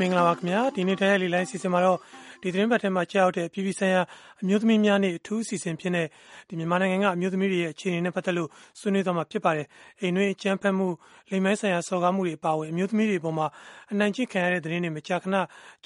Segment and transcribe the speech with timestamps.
[0.00, 1.98] မင်္ဂလာပါခင်ဗျာဒီနေ့တိုင်းလေးလိုင်းစီစဉ်မှာတော့
[2.42, 4.02] ဒီသတင်းပတ်ထဲမှာကြောက်တဲ့ပြည်ပဆိုင်ရာ
[4.42, 6.06] အမျိုးသမီးများနေ့အထူးအစီအစဉ်ဖြစ်တဲ့
[6.48, 8.48] ဒီမြန်မာနိုင်ငံကအမျိုးသမီးတွေရဲ့အခြေအနေနဲ့ပတ်သက်လို့
[8.80, 9.66] ဆွေးနွေးသွားမှာဖြစ်ပါတယ်
[10.00, 10.86] အိမ်တွင်းအကြမ်းဖက်မှု
[11.30, 13.46] လိမ်မိုင်းဆိုင်ရာစော်ကားမှုတွေအပါအဝင်အမျိုးသမီးတွေပေါ်မှာ
[13.92, 15.36] အနိုင်ကျင့်ခံရတဲ့သတင်းတွေမကြာခဏ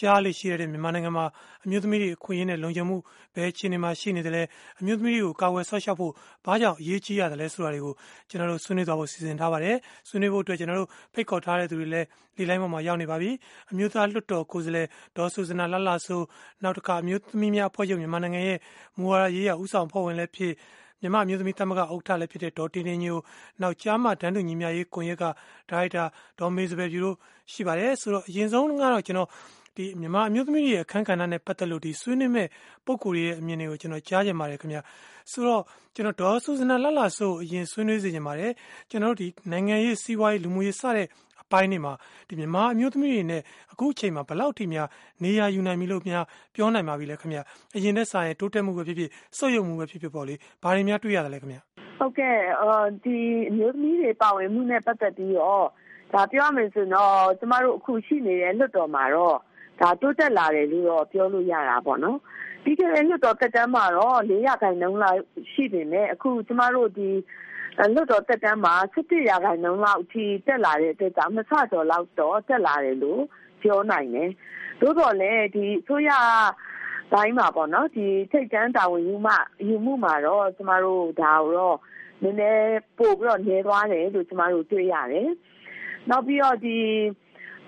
[0.00, 1.24] ကြားလေရှိရတဲ့မြန်မာနိုင်ငံမှာ
[1.64, 2.96] အမျိုးသမီးတွေအခွင့်အရေးနဲ့လုံခြုံမှု
[3.34, 4.42] ဘယ်အခြေအနေမှာရှိနေတယ်လဲ
[4.80, 6.12] အမျိုးသမီးတွေကိုကာကွယ်ဆော့ရှောက်ဖို့
[6.46, 7.94] ဘာကြောင့်အရေးကြီးရတယ်လဲဆိုတာတွေကို
[8.30, 9.76] ကျွန်တော်တို့ဆွေးနွေးသွားဖို့စီစဉ်ထားပါတယ်
[10.08, 13.30] ဆွေးနွေးဖို့အတွက်ကျွန်တော်တို့ဖိတ်ခေါ်ထားတဲ့သူတွေလည်းဒီလိုင်းပေါ်မှာရောက်နေပါပြီ
[13.70, 16.20] အမျိုးသားလွတ်တော်ကိုယ်စားလှယ်ဒေါ်စုစနာလလဆို
[16.62, 18.58] နောက်တစ်ခါအမျိုးသမီးများအဖွဲ့ချုပ်မြန်မာနိုင်ငံရဲ့
[18.96, 20.52] မူဝါဒရေးရာဥဆောင်ဖွဲ့ဝင်လည်းဖြစ်
[21.00, 23.18] မြန်မာအမျိုးသမီးသမဂ္ဂဥက္ကဋ္ဌလည်းဖြစ်တဲ့ဒေါ်တင်တင်ညို
[23.62, 25.24] နောက်ကြားမတန်းတူညီမျှရေးကွန်ရက်က
[25.70, 26.04] ဒါရိုက်တာ
[26.38, 27.16] ဒေါ်မေစပယ်ဖြူတို့
[27.52, 29.28] ရှိပါတယ်ဆိုတော့အရင်ဆုံးကတော့ကျွန်တော်
[29.76, 32.48] ဒီမြန်မာအမျိုးသမီးတွေရဲ့အခန်းကဏ္ဍနဲ့ပတ်သက်လို့ဒီဆွေးနွေးမဲ့
[32.86, 34.82] ပုံကိုယ်ရဲ့အမြင်တွေကိုကျွန်တော်ကြားကြပါတယ်ခင်ဗျာ
[35.30, 35.62] ဆိုတော့
[35.94, 38.52] ကျွန်တော်ဒေါ်ဆူဇနာလလဆိုအရင်ဆွေးနွေးစေချင်ပါတယ်
[38.90, 41.92] ကျွန်တော်ဒီနိုင်ငံရေးစီးပွားရေးလူမှုရေးစတဲ့အ ပိုင်းတွေမှာ
[42.28, 44.88] ဒီမြန်မာအမျိုးသမီးတွေနဲ့ အခုအချိန်မှာ ဘယ်လောက်ထိများ
[45.24, 47.38] နေရာယူနိုင်ပြီလို့များ ပြောနိုင်ပါပြီလဲခင်ဗျ
[47.76, 51.58] အရင်နဲ့ဆိုင် တိုးတက်မှုပဲဖြစ်ဖြစ်စွတ်ယုံမှုပဲဖြစ်ဖြစ်ပေါ့လေဘာတွေများ တွေ့ရတယ်လဲခင်ဗျ
[51.98, 52.36] ဟုတ်ကဲ့
[53.04, 53.16] ဒီ
[53.50, 55.66] အမျိုးသမီးတွေ ပါဝင်မှုနဲ့ ပတ်သက်ပြီးတော့
[56.14, 59.36] ဒါပြောရမယ်ဆိုတော့ ကျမတို့ အခုရှိနေတဲ့ လွတ်တော်မှာတော့
[59.80, 62.18] ဒါတိုးတက်လာတယ်လို့တော့ ပြောလို့ရတာပေါ့နော်
[62.64, 65.18] ပြီးခဲ့တဲ့ လွတ်တော်တက်တန်းမှာတော့ ၄ ရာခိုင်နှုန်းလောက်
[65.52, 67.08] ရှိနေတယ်အခု ကျမတို့ ဒီ
[67.78, 73.22] လွတ်တော်တက်တန်းမှာ17ရာခိုင်နှုန်းလောက်အထိတက်လာတဲ့အတွက်ကြောင့်နှစ်ဆကျော်လောက်တော့တက်လာတယ်လို့
[73.62, 74.30] ပြောနိုင်တယ်။
[74.80, 76.10] သို့တော်လည်းဒီအစိုးရ
[77.12, 79.32] ဘိုင်းမှာပေါ့နော်ဒီထိတ်တန်းတာဝန်ယူမှ
[79.68, 81.78] ယူမှုမှာတော့ကျမတို့ဒါတော့
[82.22, 85.28] နည်းနည်းပို့ပြီးတော့နေသွားတယ်လို့ကျမတို့တွေ့ရတယ်။
[86.10, 86.78] နောက်ပြီးတော့ဒီ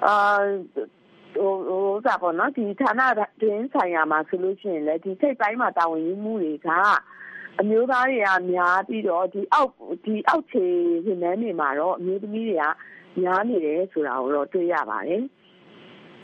[0.04, 0.14] အာ
[1.34, 3.02] ဟိုဟိုစားပေါ့နော်ဒီဌာန
[3.42, 6.68] တွင်ဆိုင်ရာမှာဆိုလို့ရှိရင်လည်းဒီထိတ်ပိုင်းမှာတာဝန်ယူမှုတွေက
[7.60, 9.70] အမျိုးသားတွေကများပြီးတော့ဒီအောက်
[10.04, 10.64] ဒီအောက်ခြေ
[11.06, 12.64] ဝန်ထမ်းတွေမှာတော့အမျိုးသမီးတွေက
[13.20, 15.22] များနေတယ်ဆိုတာကိုတော့တွေ့ရပါတယ်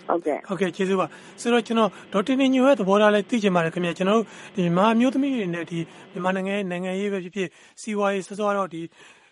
[0.09, 1.07] ဟုတ်ကဲ့ဟုတ်ကဲ့ကျေးဇူးပါ
[1.41, 5.79] ဆိုတော့ကျွန်တော်ဒေါက်တာနေညိုရဲ့သဘောထားလေးသိချင်ပါတယ်ခင်ဗျာကျွန်တော်တို့ဒီမြန်မာအမျိုးသမီးတွေနဲ့ဒီ
[6.13, 7.49] မြန်မာနိုင်ငံရဲ့နိုင်ငံရေးပဲဖြစ်ဖြစ်
[7.81, 8.83] စီးပွားရေးစောစောတော့ဒီ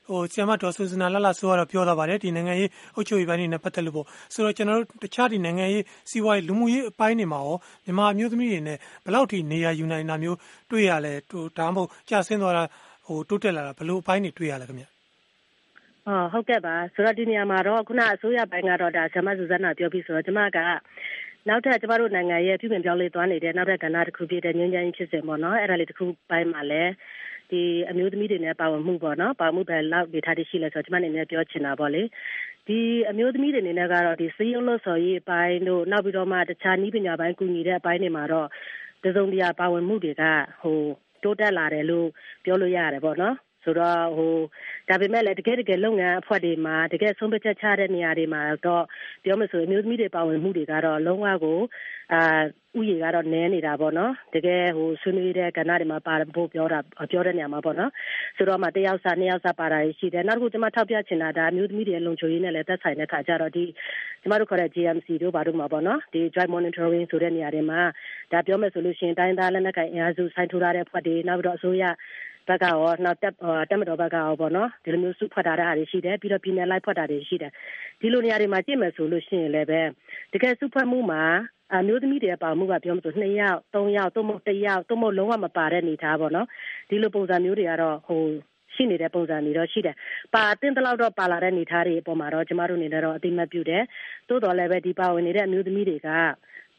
[0.09, 10.39] ဟိုဆီယမဒေါ်ဆူဇနာလလဆိုတော့ပြောသွားပါတယ်ဒီနိုင်ငံရေးအုပ်ချုပ်ရေးပိုင်းတွေနဲ့ပတ်သက်လို့ပေါ့ဆိုတော့ကျွန်တော်တို့တခြားဒီနိုင်ငံရေးစီးပွားရေးလူမှုရေးအပိုင်းတွေမှာရောမြန်မာအမျိုးသမီးတွေနဲ့ဘယ်လောက်ထိနေရာယူနိုင်တာမျိုး
[10.71, 12.63] တွေ့ရလဲဟိုဒါမှမဟုတ်ကြာဆင်းသွားတာ
[13.07, 14.87] ဟိုတိုးတက်လာတာဘယ်လိုအပိုင်းတွေတွေ့ရလဲခင်ဗျ
[16.09, 20.59] အော်ဟုတ်ကဲ့ပါဆိုတော့ဒီနေရာမှာတော့ခုနအစိုးရပိုင်းကတော့ဒါဆမဆူဇနာပြောပြီးဆိုတော့ကျမက
[21.49, 26.93] နောက်ထပ်ကျမတို့နိုင်ငံရဲ့ပြည်ပပြောင်းလဲသွားနေတဲ့နောက်ထပ်ကဏ္ဍတစ်ခုဖြစ်တဲ့ငြိမ်းချမ်းရေးဖြစ်စဉ်ပေါ့နော်အဲ့ဒါလေးတစ်ခုပိုင်းမှာလည်း
[27.51, 32.03] ဒီအမျိုးသမီးတွေနဲ့ပါဝင်မှုပေါ့နော်ပါမှုပဲလောက်ဒေတာတွေရှိလဲဆိုတော့ကျမအနေနဲ့ပြောချင်တာပေါ့လေ
[32.67, 32.79] ဒီ
[33.11, 38.49] အမျိုးသမီးတွေအနေနဲ့ကတော့ဒီစည်းရုံးလို့ဆိုရေးအပိုင်းတို့နောက်ပြီးတော့မှတခြားနည်းပညာပိုင်းကူညီတဲ့အပိုင်းတွေမှာတော့
[39.05, 40.23] တစုံတရာပါဝင်မှုတွေက
[40.61, 40.81] ဟို
[41.23, 42.09] တိုးတက်လာတယ်လို့
[42.45, 43.35] ပြောလို့ရတယ်ပေါ့နော်
[43.69, 44.35] ဆိုတော့ဟို
[44.89, 48.85] ဒါပေမဲ့လည်းတကယ်တကယ်လုပ်ငန်းအဖွဲ့တွေမှာတကယ်ဆုံးဖြတ်ချက်ချတဲ့နေရာတွေမှာတော့
[49.25, 51.61] ပြောမဆိုအမျိုးသမီးတွေပါဝင်မှုတွေကတော့လုံးဝကို
[52.13, 52.23] အာ
[52.79, 56.81] ဥယျာကတော့နည်းနေတာပေါ့နော်တကယ်ဟိုဆွေးနွေးတဲ့ကဏ္ဍတွေမှာပါဖို့ပြောတာ
[57.11, 57.91] ပြောတဲ့နေရာမှာပေါ့နော်
[58.37, 63.65] ဆိုတော့မှတယောက်စာနှစ်ယောက်စာပါတာရှိတယ်နောက်တစ်ခုကျွန်မထောက်ပြချင်တာဒါအမျိုးသမီးတွေလုံခြုံရေးနဲ့လည်းသက်ဆိုင်တဲ့ခါကျတော့ဒီ
[64.23, 67.81] ကျွန်မတို့ခေါ်တဲ့ GMC တို့ဘာတို့မှာပေါ့နော်ဒီ joint monitoring ဆိုတဲ့နေရာတွေမှာ
[68.33, 71.85] ဒါပြောမယ်ဆိုလို့ရှိရင်တိုင်းသားလက်နက်ကိုင်အင်အားစုဆိုင်ထိုးထားတဲ့ဖွဲ့တွေနောက်ပြီးတော့အစိုးရ
[72.49, 73.35] ဘက်ကရောနောက်တက်
[73.71, 77.53] တက်မတော်ဘက်ကရောပေါ့နော်ဒီလိုမျိုးစုဖွက်ထားတာတွေရှိတယ်ပြီးတော့ပြည်နယ်လိုက်ဖွက်တာတွေရှိတယ်
[78.01, 79.81] ဒီလိုနေရာတွေမှာကြည့်မယ်ဆိုလို့ရှိရင်လည်းပဲ
[80.33, 81.23] တကယ်စုဖွက်မှုမှာ
[81.75, 86.47] အမျိုးသမီးတွေပါမှုကပြောမလို့2ယောက်3ယောက်သို့မဟုတ်1ယောက်သို့မဟုတ်လုံးဝမပါတဲ့အနေထားပေါ့နော်
[86.89, 88.23] ဒီလိုပုံစံမျိုးတွေကတော့ဟို
[88.75, 89.97] ရှိနေတဲ့ပုံစံတွေတော့ရှိတယ်။
[90.35, 93.83] ပါတင်တလောက်တော့ပါလာတဲ့နေသားတွေအပေါ်မှာတော့ကျမတို့အနေနဲ့တော့အသိမှတ်ပြုတယ်။
[94.29, 96.09] သို့တော်လည်းပဲဒီပါဝင်နေတဲ့အမျိုးသမီးတွေက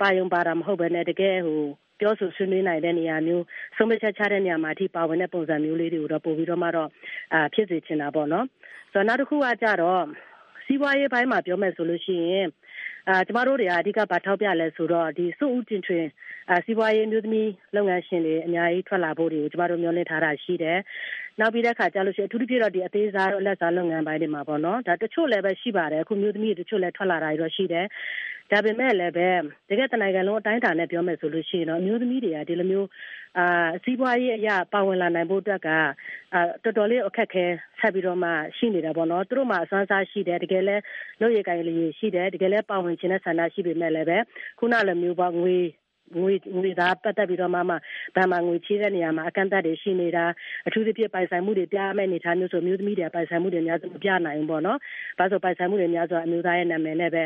[0.02, 1.64] ပါယုံပါတာမဟုတ်ဘဲနဲ့တကယ်ဟို
[2.00, 3.44] ပြောဆိုဆွေးနွေးနိုင်တဲ့နေရာမျိုး
[3.78, 6.90] ဆုံးဖြတ်ချက်ချတဲ့နေရာမှာအထိပါဝင်တဲ့ပုံစံမျိုးလေးတွေကိုတော့ပို့ပြီးတော့မှတော့
[7.34, 8.46] အာဖြစ်စေချင်တာပေါ့နော်
[8.94, 10.04] ဆိုတော့နောက်တစ်ခုကကြတော့
[10.66, 12.48] စီးပွားရေးပိုင်းမှာပြောမယ်ဆိုလို့ရှိရင်
[13.08, 16.06] အာကျမတို့တွေကအဓိကဗာထောက်ပြလဲဆိုတော့ဒီစုဦးတင်ထွင်
[16.50, 20.78] အာစီးပွားရေးမျိုးသမီးလုပ်ငန်းရှင်တွေအများကြီးထွက်လာဖို့တွေကိုကျမတို့မျှော်လင့်ထားတာရှိတယ်။
[21.40, 27.86] နောက်ပြီးတဲ့အခါကျလို့ရှိရင်အထူးသဖြင့်တော့ဒီအသေးစားတို့လက်စားလုပ်ငန်းပိုင်းတွေမှာပေါ့နော်။ဒါတချို့လည်းပဲရှိပါတယ်အခုမျိုးသမီးတွေတချို့လည်းထွက်လာတာတွေတော့ရှိတယ်
[28.52, 29.28] ဒါပေမဲ့လည်းပဲ
[29.70, 32.88] တကယ်တနိုင်ငံလုံးအတိုင်းအတာနဲ့ပြောမယ်ဆိုလို့ရှိရင်တော့အမျိုးသမီးတွေကဒီလိုမျိုး
[33.38, 35.70] အာစီးပွားရေးအရာပါဝင်လာနိုင်ဖို့အတွက်က
[36.34, 37.46] အာတော်တော်လေးအခက်ခဲ
[37.80, 40.76] ဆက်ပြီးတော့မှရှိနေတာပေါ့နော်သူတို့မှအစွမ်းစားရှိတယ်တကယ်လဲ
[41.22, 44.18] လုပ်ရည်ကိုင်လေးရှိတယ်တကယ်လဲပါဝင်ခြင်းနဲ့ဆန္ဒရှိပေမဲ့လည်းပဲ
[44.60, 45.58] ခုနလိုမျိုးပေါ့ငွေ
[46.22, 47.76] ငွေငွေသားပတ်သက်ပြီးတော့မှမှ
[48.16, 50.26] ဗန်မာငွေချေးတဲ့နေရာမှာအကန့်အသတ်တွေရှိနေတာ
[50.68, 54.78] အထူးသဖြင့်ပိုင်ဆိုင်မှုတွေပြမဲ့အနေထားမျိုးဆိုမျိုးသမီးတွေပိုင်ဆိုင်မှုတွေအများစုမပြနိုင်ဘူးပေါ့နော်။
[55.20, 57.24] ဘာလို့ပိုင်ဆိုင်မှုတွေအများစုအမျိုးသားရဲ့နာမည်နဲ့ပဲ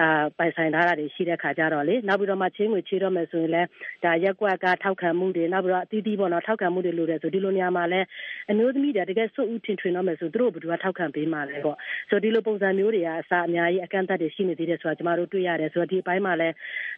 [0.00, 3.68] အာပိုင်ဆိုင်ထားတာတွေရှိတဲ့ခါကြတော့လေနောက်ပြီးတော့မှချင်းငွေချေးတော့မယ်ဆိုရင်လည်း
[4.04, 8.06] ဒါရက်ကွက်ကထောက်ခံမှုတွေနောက်ပြီးတော့အသီးသီးပေါ့နော်ထောက်ခံမှုတွေလိုတယ်ဆိုဒီလိုနေရာမှာလည်း
[8.50, 11.76] အမျိုးသမီးတွေတကယ်စွတ်ဦးထင်ထွင်တော့မယ်ဆိုသူတို့ဘယ်သူကထောက်ခံပေးမှာလဲပေါ့
[12.10, 16.54] ဆိုဒီလိုပုံစံမျိုးတွေကအစအများကြီးအကန့်အသတ်တွေရှိနေသေးတယ်ဆိုတာကျမတို့တွေ့ရတယ်ဆိုတော့ဒီအပိုင်းမှာလည်း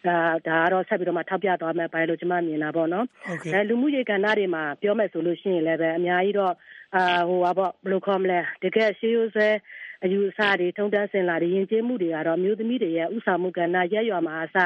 [0.07, 3.05] အာဒါကတော့ဆက်ပြီးတော့မှထောက်ပြသွားမယ်ပိုင်းလို့ကျမမြင်တာပေါ့နော်
[3.53, 6.53] အဲလူမှုရေးကဏ္ဍတွေမှာပြောမယ်ဆိုလို့ရှိရင်လည်းပဲအများကြီးတော့
[6.95, 9.49] အာဟိုပါပေါ့ဘယ်လိုခေါ်မလဲတကယ်ရှေးရိုးဆွဲ
[10.05, 14.57] အယူအဆတွေထုံတန်းစင်လာတွေယဉ်ကျေးမှုတွေကတော့မျိုးသမီးတွေရဲ့ဥဆောင်မှုကဏ္ဍရက်ရွာမှာအစ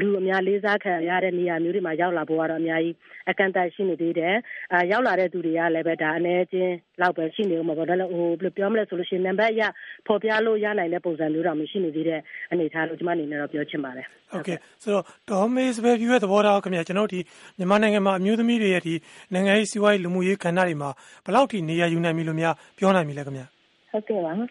[0.00, 2.94] လူအများလေးစားခံရတဲ့နေရာမျိုးတွေမှာရောက်လာဖို့ကတော့အများကြီး
[3.30, 4.34] အကန့်အသတ်ရှိနေသေးတယ်။
[4.72, 9.62] အာရောက်လာတဲ့သူတွေကလည်းပဲဒါအနည်းချင်းလောက်ပဲရှိနေဦးမှာပေါ့ဒါလည်းဟိုဘယ်လိုပြောမလဲဆိုလို့ရှိရင်နံပါတ်အရ
[10.06, 12.20] ပေါ်ပြလို့ရနိုင်တဲ့ပုံစံမျိုးတော့မရှိနေသေးတဲ့
[12.52, 17.20] အနေအထားလို့ကျွန်မအနေနဲ့တော့ပြောချင်ပါတယ်။ဟုတ်ကဲ့ဆိုတော့ဒေါ်မေးစပယ်ဖြူရဲ့သဘောထားခင်ဗျာကျွန်တော်ဒီ
[17.58, 18.94] မြန်မာနိုင်ငံမှာအမျိုးသမီးတွေရဲ့ဒီ
[19.32, 20.90] နိုင်ငံရေးစီးပွားရေးလူမှုရေးကဏ္ဍတွေမှာ
[21.24, 23.46] ဘယ်လောက်ထိနေရာယူနိုင်ပြီလို့များပြောနိုင်ပြီလဲခင်ဗျာ။
[23.92, 24.44] ဟုတ်ကဲ့ပါ။အဲ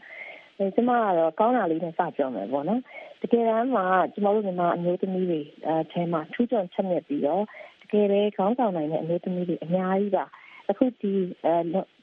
[0.76, 2.82] ကျမကတော့ကောင်းတာလေးနဲ့စပြောမယ်ပေါ့နော်
[3.22, 7.44] တကယ်တမ်းမှာကျမတို့မြန်မာအမျိုးသမီးတွေအဲထဲမှာထူးချွန်ချက်မြက်ပြီးတော့
[7.82, 10.26] တကယ်ပဲခေါင်းဆောင်နိုင်တဲ့အမျိုးသမီးတွေအများကြီးပါ
[10.70, 11.14] အခုဒီ
[11.46, 11.56] အဲ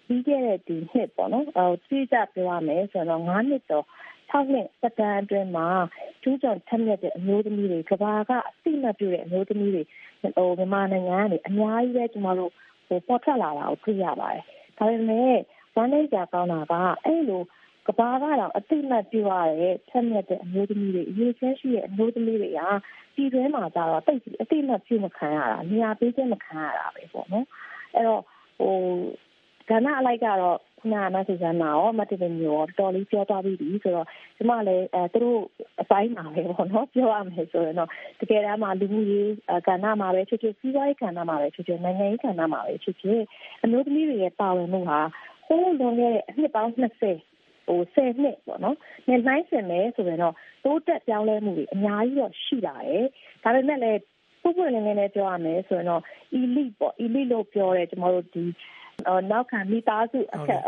[0.07, 3.87] ပြီးခဲ့တဲ့ဒီနှစ်ပေါ့နော်အဲသိကြပြောရမယ်ဆိုတော့9နှစ်တော့
[4.31, 5.69] 6နှစ်စက္ကန့်အတွင်းမှာ
[6.23, 9.83] ထူးချွန်ချက်မြက်တဲ့အမျိုးသမီးတွေကဘာကအသိမှတ်ပြုတဲ့အမျိုးသမီးတွေ
[10.37, 12.53] ဟိုမြန်မာနိုင်ငံကနေအများကြီးပဲကျမတို့
[12.89, 14.45] ဟိုပေါ်ထွက်လာတာကိုတွေ့ရပါတယ်
[14.79, 15.37] ဒါပေမဲ့
[15.75, 16.75] ဝမ်းနေကြကောင်းတာက
[17.05, 17.43] အဲ့လို
[17.87, 19.31] ကဘာကတော့အတိမတ်ပြရ
[19.61, 22.61] တဲ့ဆက်မြက်တဲ့အမျိုးသမီးတွေအရေးချင်းရှိတဲ့အမျိုးသမီးတွေက
[23.15, 27.47] ပြည်တွင်းမှာကြတော့တိတ်အတိမတ်ပြုမခံရတာနေရာပေးခြင်းမခံရတာပဲပေါ့နော်
[27.95, 28.23] အဲ့တော့
[28.59, 28.75] ဟို
[29.71, 34.07] ကဏ္ဍအလိုက်ကတော့ခုနကမဆူဇန်နာရောမတ်တင်မျိုးရောတော်လေးပြောသွားပြီးပြီဆိုတော့
[34.37, 35.41] ကျမလည်းအဲသူတို့
[35.83, 37.89] အပိုင်းမှာပဲပေါ့နော်ပြောရမယ်ဆိုရင်တော့
[38.21, 39.31] တကယ်တမ်းမှာလူမှုရေး
[39.67, 43.21] ကဏ္ဍမှာပဲဖြစ်ဖြစ်စီးပွားရေးကဏ္ဍမှာပဲဖြစ်ဖြစ်နိုင်ငံရေးကဏ္ဍမှာပဲဖြစ်ဖြစ်
[43.63, 45.01] အမျိုးသမီးတွေရဲ့ပါဝင်မှုဟာ
[45.47, 47.30] ဟိုးလွန်ခဲ့တဲ့အနှစ်ပေါင်း20
[47.71, 48.77] ဟို10နှစ်ပေါ့နော်။
[49.07, 50.35] နှစ်နိုင်စင်မယ်ဆိုရင်တော့
[50.65, 53.05] တိုးတက်ပြောင်းလဲမှုတွေအများကြီးတော့ရှိလာတယ်။
[53.43, 54.01] ဒါပေမဲ့လည်း
[54.43, 56.03] ပုဂ္ဂိုလ်လင်းလင်းနဲ့ပြောရမယ်ဆိုရင်တော့
[56.39, 58.45] elite ပေါ့ elite လို့ပြောရဲကျမတို့ဒီ
[59.31, 60.61] နောက်ခံမိသားစုအခက်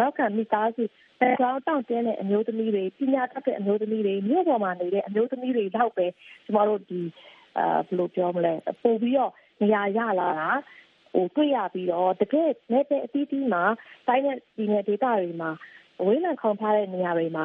[0.00, 0.82] နောက်ခံမိသားစု
[1.20, 6.06] background တောင့်တင်းတဲ့အမျိုးသမီးတွေပညာတတ်တဲ့အမျိုးသမီးတွေမြို့ပေါ်မှာနေတဲ့အမျိုးသမီးတွေတော့ပဲ
[6.44, 7.00] ကျမတို့ဒီ
[7.58, 8.52] အာဘယ်လိုပြောမလဲ
[8.82, 10.50] ပို့ပြီးတော့နေရာရလာတာ
[11.14, 13.62] ဟိုတွေ့ရပြီးတော့တကယ်နဲ့တဲ့အသီးသီးမှာ
[14.08, 15.50] တိုင်းတဲ့ဒီနယ်ဒေသတွေမှာ
[16.06, 17.44] ဝေးလံခေါင်ထားတဲ့နေရာတွေမှာ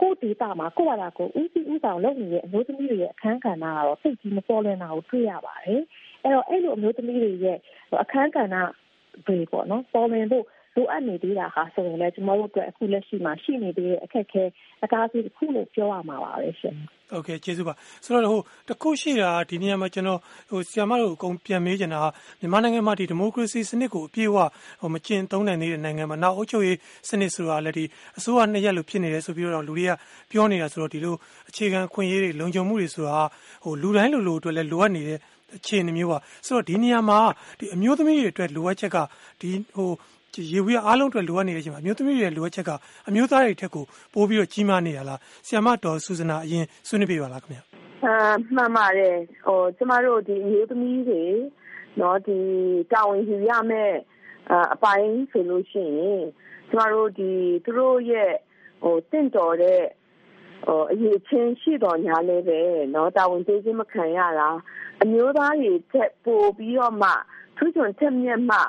[0.00, 5.82] ကိုယ်ဒေတာမှာကိုယ့်ဘာသာကိုဦးစီးဦးဆောင်လုပ်နေတဲ့အမျိုးသမီးတွေရဲ့အခန်းကဏ္ဍကတော့သိကြီးမပေါ်လွင်တာကိုတွေ့ရပါတယ်။
[6.22, 7.58] အဲ့တော့အဲ့လိုအမျိုးသမီးတွေရဲ့
[8.02, 8.56] အခန်းကဏ္ဍ
[9.26, 10.44] တွေပေါ့နော်ပေါ်လွင်ဖို့
[10.76, 14.44] လိုအပ်နေသေးတာဟာဆိုရင်လည်းကျမတို့အတွက်အခုလက်ရှိမှာရှိနေသေးတဲ့အခက်အခဲ
[14.84, 16.76] အကားစီတစ်ခုလို့ပြောရမှာပါပဲရှင်။
[17.10, 17.74] ဟုတ်ကဲ့ကျေးဇူးပါ
[18.04, 20.20] ဆိုတော့ဟိုတခုရှိတာဒီနေရာမှာကျွန်တော်
[20.50, 22.08] ဟိုဆီယမတို့အကုန်ပြန်မေးချင်တာဟာ
[22.40, 24.36] မြန်မာနိုင်ငံမှာဒီဒီမိုကရေစီစနစ်ကိုအပြည့်အဝ
[24.80, 27.84] ဟိုမကျင့်သုံးနိုင်သေးတဲ့နိုင်ငံမှာနောက်အုပ်ချုပ်ရေးစနစ်ဆိုတာလည်းဒီ
[28.18, 29.92] အစိုးရနှစ်ရက်လို့ဖြစ်နေတယ်ဆိုပြီးတော့လူတွေက
[30.30, 31.14] ပြောနေတာဆိုတော့ဒီလို
[31.48, 33.18] အခြေခံခွင့်ရေးတွေလုံခြုံမှုတွေဆိုတာ
[33.64, 35.18] ဟိုလူတိုင်းလူလူအတွက်လည်းလိုအပ်နေတဲ့
[35.56, 37.18] အခြေအနေမျိုးပါဆိုတော့ဒီနေရာမှာ
[37.58, 38.96] ဒီအမျိုးသမီးတွေအတွက်လိုအပ်ချက်က
[39.40, 39.90] ဒီဟို
[40.51, 42.71] ရေဝေးအားလုံးအတွက်လိုအပ်နေတဲ့အချိန်မှာအမျိုးသမီးတွေရဲ့လိုအပ်ချက်က
[43.07, 47.63] အမျိုးသားတွေထက်ကိုပိုပြီးတော့ကြီးမားနေတာလားဆီယမတော်ဆူဇနာအရင်ဆွေးနွေးပြပါလားခင်ဗျာ
[48.03, 48.15] အာ
[48.55, 51.23] မှန်ပါတယ်ဟိုကျမတို့ဒီအမျိုးသမီးတွေ
[51.97, 52.37] เนาะဒီ
[52.91, 53.95] တာဝန်ယူရမယ့်
[54.73, 56.23] အပိုင်းဆိုလို့ရှိရင်
[56.69, 57.31] ကျမတို့ဒီ
[57.63, 58.31] သူတို့ရဲ့
[58.83, 59.81] ဟိုတင့်တော်တဲ့
[60.67, 62.61] ဟိုအရေးချင်းရှိတော်ညာလည်းပဲ
[62.91, 64.49] เนาะတာဝန်ပေးခြင်းမခံရတာ
[65.01, 67.09] အမျိုးသားတွေချက်ပို့ပြီးတော့မှ
[67.57, 68.59] သူ့ချွန်ချက်မြက်မှ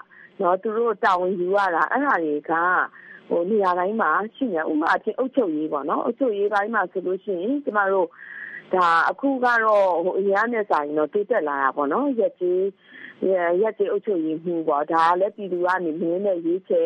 [0.41, 2.51] နော်သူတို့တာဝန်ယူရတာအဲ့ဒါတွေက
[3.29, 8.07] ဟိုနေရာတိုင်းမှာရှိနေဥပမာအဖြစ်အုပ်ချုပ်ရေးပေါ့နော်အုပ်ချုပ်ရေးပိုင်းမှာဆိုလို့ရှိရင်ကျမတို့
[8.73, 12.65] ဒါအခုကတော့ဟိုအရင်နဲ့ဆိုင်တော့တိုးတက်လာတာပေါ့နော်ရက်ကြီး
[13.61, 16.83] ရက်ကြီးအုပ်ချုပ်ရေးမှုပေါ့ဒါလည်းပြည်သူကနေမင်းနဲ့ရေးချဲ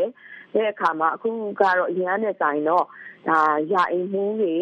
[0.53, 1.29] တဲ့အခါမှာအခု
[1.61, 2.85] ကတော့အရင်နဲ့ဆိုင်တော့
[3.27, 3.39] ဒါ
[3.71, 4.55] ရာအိမ်မှုတွေ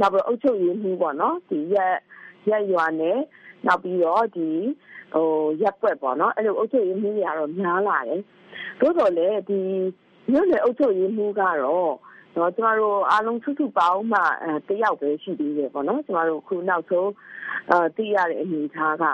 [0.00, 1.96] နောက်ပြီးအုပ်ချုပ်ရေးမှုပေါ့နော်ဒီရက်
[2.48, 3.18] ရက်ရွာနဲ့
[3.66, 4.50] နောက်ပြီးတော့ဒီ
[5.16, 5.30] ဟို
[5.62, 8.20] ရက်ွက်ပေါ့နော်အဲ့လိုအုပ်ချုပ်ရေးမှုတွေကတော့များလာတယ်
[8.80, 9.60] သို့တော်လည်းဒီ
[10.30, 11.58] မြို့နယ်အုပ်ချုပ်ရေးမှုကတော့
[12.36, 17.10] တော့ကျမတို့အားလုံးစုစုပေါင်းမှအဲတယောက်ပဲရှိသေးတယ်ပေါ့နော်ကျမတို့ခုနောက်ဆုံး
[17.70, 19.04] အဲသိရတဲ့အနေအထားက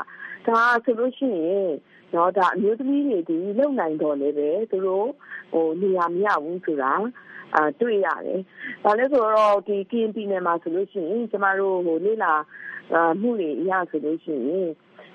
[0.46, 1.70] ဒါဆိုလို့ရှိရင်
[2.14, 5.08] တော့ဒါအမျိုးသမီးတွေဒီလုံနိုင်တော့လည်းပဲသူတို့
[5.52, 6.92] ဟိုနေရာမရဘူးဆိုတာ
[7.54, 8.40] အာတွေ့ရတယ်။
[8.84, 12.32] ဒါလည်းဆိုတော့ဒီ KNP နယ်မှာဆိုလို့ရှိရင်ကျမတို့ဟိုလေ့လာ
[13.20, 14.68] မှုတွေအရဆိုလို့ရှိရင်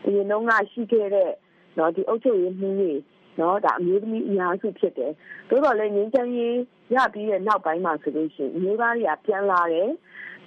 [0.06, 1.32] အရင်တော့ကရှိခဲ့တဲ့
[1.78, 2.94] နော်ဒီအုပ်ချုပ်ရေးမှုတွေ
[3.40, 5.12] နော်ဒါအမျိုးသမီးအများစုဖြစ်တယ်
[5.50, 6.56] သို့တော်လည်းငင်းချမ်းရေး
[6.96, 9.90] ရပြီးတဲ့နောက်ပိုင်းမှာဆိုလို့ရှိရင်အမျိုးသားတွေကပြန်လာတယ်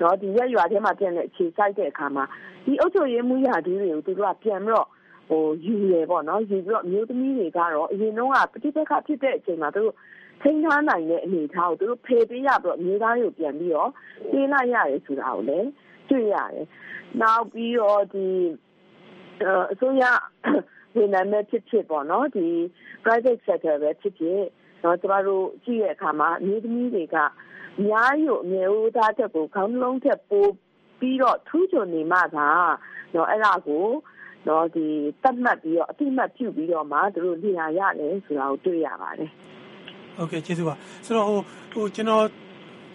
[0.01, 2.25] နော်ဒီရက်ရွာထဲမှာပြန်တဲ့အခြေစိုက်တဲ့အခါမှာ
[2.65, 4.89] ဒီအုပ်ချုပ်ရေးမှုရာထူးတွေကိုသူတို့ကပြန်ပြီးတော့
[5.31, 9.95] ဟိုယူရပေါ့နော်ယူပြီးတော့အမျိုးသမီးတွေကတော့အရင်တော့ကပဋိပက္ခဖြစ်တဲ့အချိန်မှာသူတို့
[10.43, 13.91] ထိန်းထားနိုင်တဲ့အနေအထားကိုသူတို့ဖယ်ပေးရပြီးတော့အမျိုးသားတွေကိုပြန်ပြီးတော့
[14.31, 15.69] ပြေးလိုက်ရတယ်ဆိုတာကိုလည်း
[16.09, 16.67] တွေ့ရတယ်။
[17.23, 18.27] နောက်ပြီးတော့ဒီ
[19.73, 20.05] အစိုးရ
[20.97, 22.49] ဝန်ထမ်းပဲဖြစ်ဖြစ်ပေါ့နော်ဒီ
[23.05, 24.43] private sector ပဲဖြစ်ဖြစ်
[24.83, 27.17] တော့ကျမတို့ကြည့်တဲ့အခါမှာအမျိုးသမီးတွေက
[27.79, 30.53] အများကြီးအမျိုးသားချက်ကိုခေါင်းလုံးချက်ပိုး
[31.01, 32.49] ပြီးတော့ထူးချွန်နေမှသာ
[33.15, 33.87] တော့အဲ့ဒါကို
[34.49, 34.87] တော့ဒီ
[35.23, 39.31] တတ်မှတ်ပြီးတော့အတိမတ်ပြုပြီးတော့မှသူတို့နေရာရတယ်ဆိုတာကိုတွေ့ရပါတယ်
[40.17, 41.41] ဟုတ်ကဲ့ကျေးဇူးပါဆိုတော့ဟို
[41.73, 42.25] ဟိုကျွန်တော်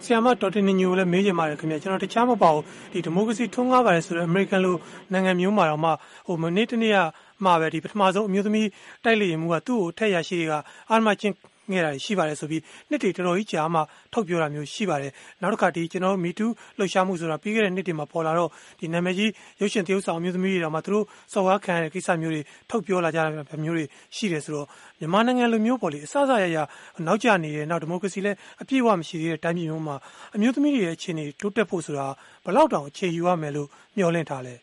[0.04, 4.76] ဆီယမဒေါက်တာနင်ညိုလည်းမေးချင်ပါတယ်ခင်ဗျာကျွန်တော်တခြားမပါဘူးဒီဒီမိုကရေစီထွန်းကားပါတယ်ဆိုတော့အမေရိကန်လို
[5.12, 5.90] နိုင်ငံမျိုးမှာတော့မှ
[6.26, 6.98] ဟိုမနေ့တနေ့က
[7.44, 8.68] မှပဲဒီပထမဆုံးအမျိုးသမီး
[9.04, 10.54] တိုက်လေရင်မှုကသူ့ကိုထက်ရရှိတွေက
[10.90, 11.34] အာမချင်း
[11.70, 13.80] ငဲ့တာရှိပါတယ်ဆိုပြီးနှစ်တွေတော်တော်ကြီးကြာမှ
[14.12, 16.46] ထုတ်ပြောတာမျိုးရှိပါတယ်နောက်တစ်ခါဒီကျွန်တော်မီတူ
[16.78, 19.30] လှုပ်ရှားမှုဆိုတာပြီးခဲ့တဲ့နှစ်တွေမှာပေါ်လာတော့ဒီနာမည်ကြီး
[19.60, 23.30] ရုပ်ရှင်သရုပ်ဆောင်အမျိုးသမီးတွေတော့မှသူတို့စော်ကားခံရတဲ့ကိစ္စမျိုးတွေထုတ်ပြောလာကြတာ
[23.64, 23.84] မျိုးတွေ
[24.16, 24.66] ရှိတယ်ဆိုတော့
[25.00, 26.58] မြန်မာနိုင်ငံလိုမျိုးပေါ့လေအစအစရရ
[27.06, 29.96] နောက်ကျနေတယ်နောက်ဒီမိုကရေစီလည်းအပြည့်အဝမရှိသေးတဲ့တိုင်းပြည်မျိုးမှာ
[30.34, 32.06] အမျိုးသမီးတွေရဲ့အခြေအနေတိုးတက်ဖို့ဆိုတာ
[32.44, 34.54] ဘယ်လောက်တောင်အခြေယူရမယ်လို့မျှော်လင့်ထားလဲ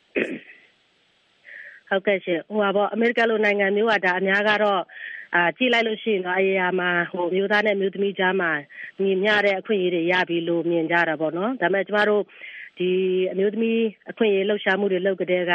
[1.89, 4.81] ဟုတ်ကဲ့ရှင်ဟိုပါပေါ့အမေရိကန်လိုနိုင်ငံမျိုးကဒါအများကတော့
[5.35, 8.51] အာကြည့်လိုက်လို့ရှိရင်တော့အရာမှာဟိုမျိုးသားနဲ့မျိုးသမီးကြားမှာ
[9.01, 12.23] ညီမျှတဲ့အခွင့်အရေးတွေရပြီလို့မြင်ကြတာပေါ့နော်ဒါပေမဲ့ကျမတို့
[12.80, 12.92] ဒီ
[13.32, 15.53] အမျိုးသမီးအခွင့်အရေးလှုပ်ရှားမှုတွေလုပ်ကြတဲ့က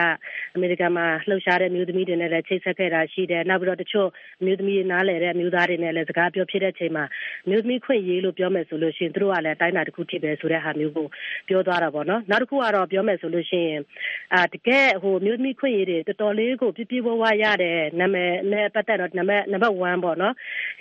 [0.54, 4.08] အမေရိကန်မှာလှုပ်ရှားတဲ့မျိုးသမီးတွေနဲ့လည်းချိတ်ဆက်ခဲ့တာရှိတယ်နောက်ပြီးတော့တချို့
[4.40, 7.04] အမျိုးသမီးနားလည်တဲ့အမျိုးသားတွေနဲ့လည်းစကားပြောဖြစ်တဲ့အချိန်မှာ
[7.44, 11.06] အမျိုးသမီးခွင့်ရေးလို့ပြောမယ်ဆိုလို့ရှိရင်သူတို့ကလည်းတိုင်းတာတစ်ခုဖြစ်ပဲဆိုတဲ့ဟာမျိုးကို
[11.48, 13.80] ပြောသွားတာပေါ့နော်နောက်တစ်ခုကတော့ပြောမယ်ဆိုလို့ရှိရင်
[14.34, 20.34] အာတကယ်ဟိုအမျိုးသမီးခွင့်ရေးတွေတော်တော်လေးကိုပြပြဝဝရတဲ့နာမည်နဲ့ပတ်သက်တော့နံပါတ်နံပါတ်1ပေါ့နော်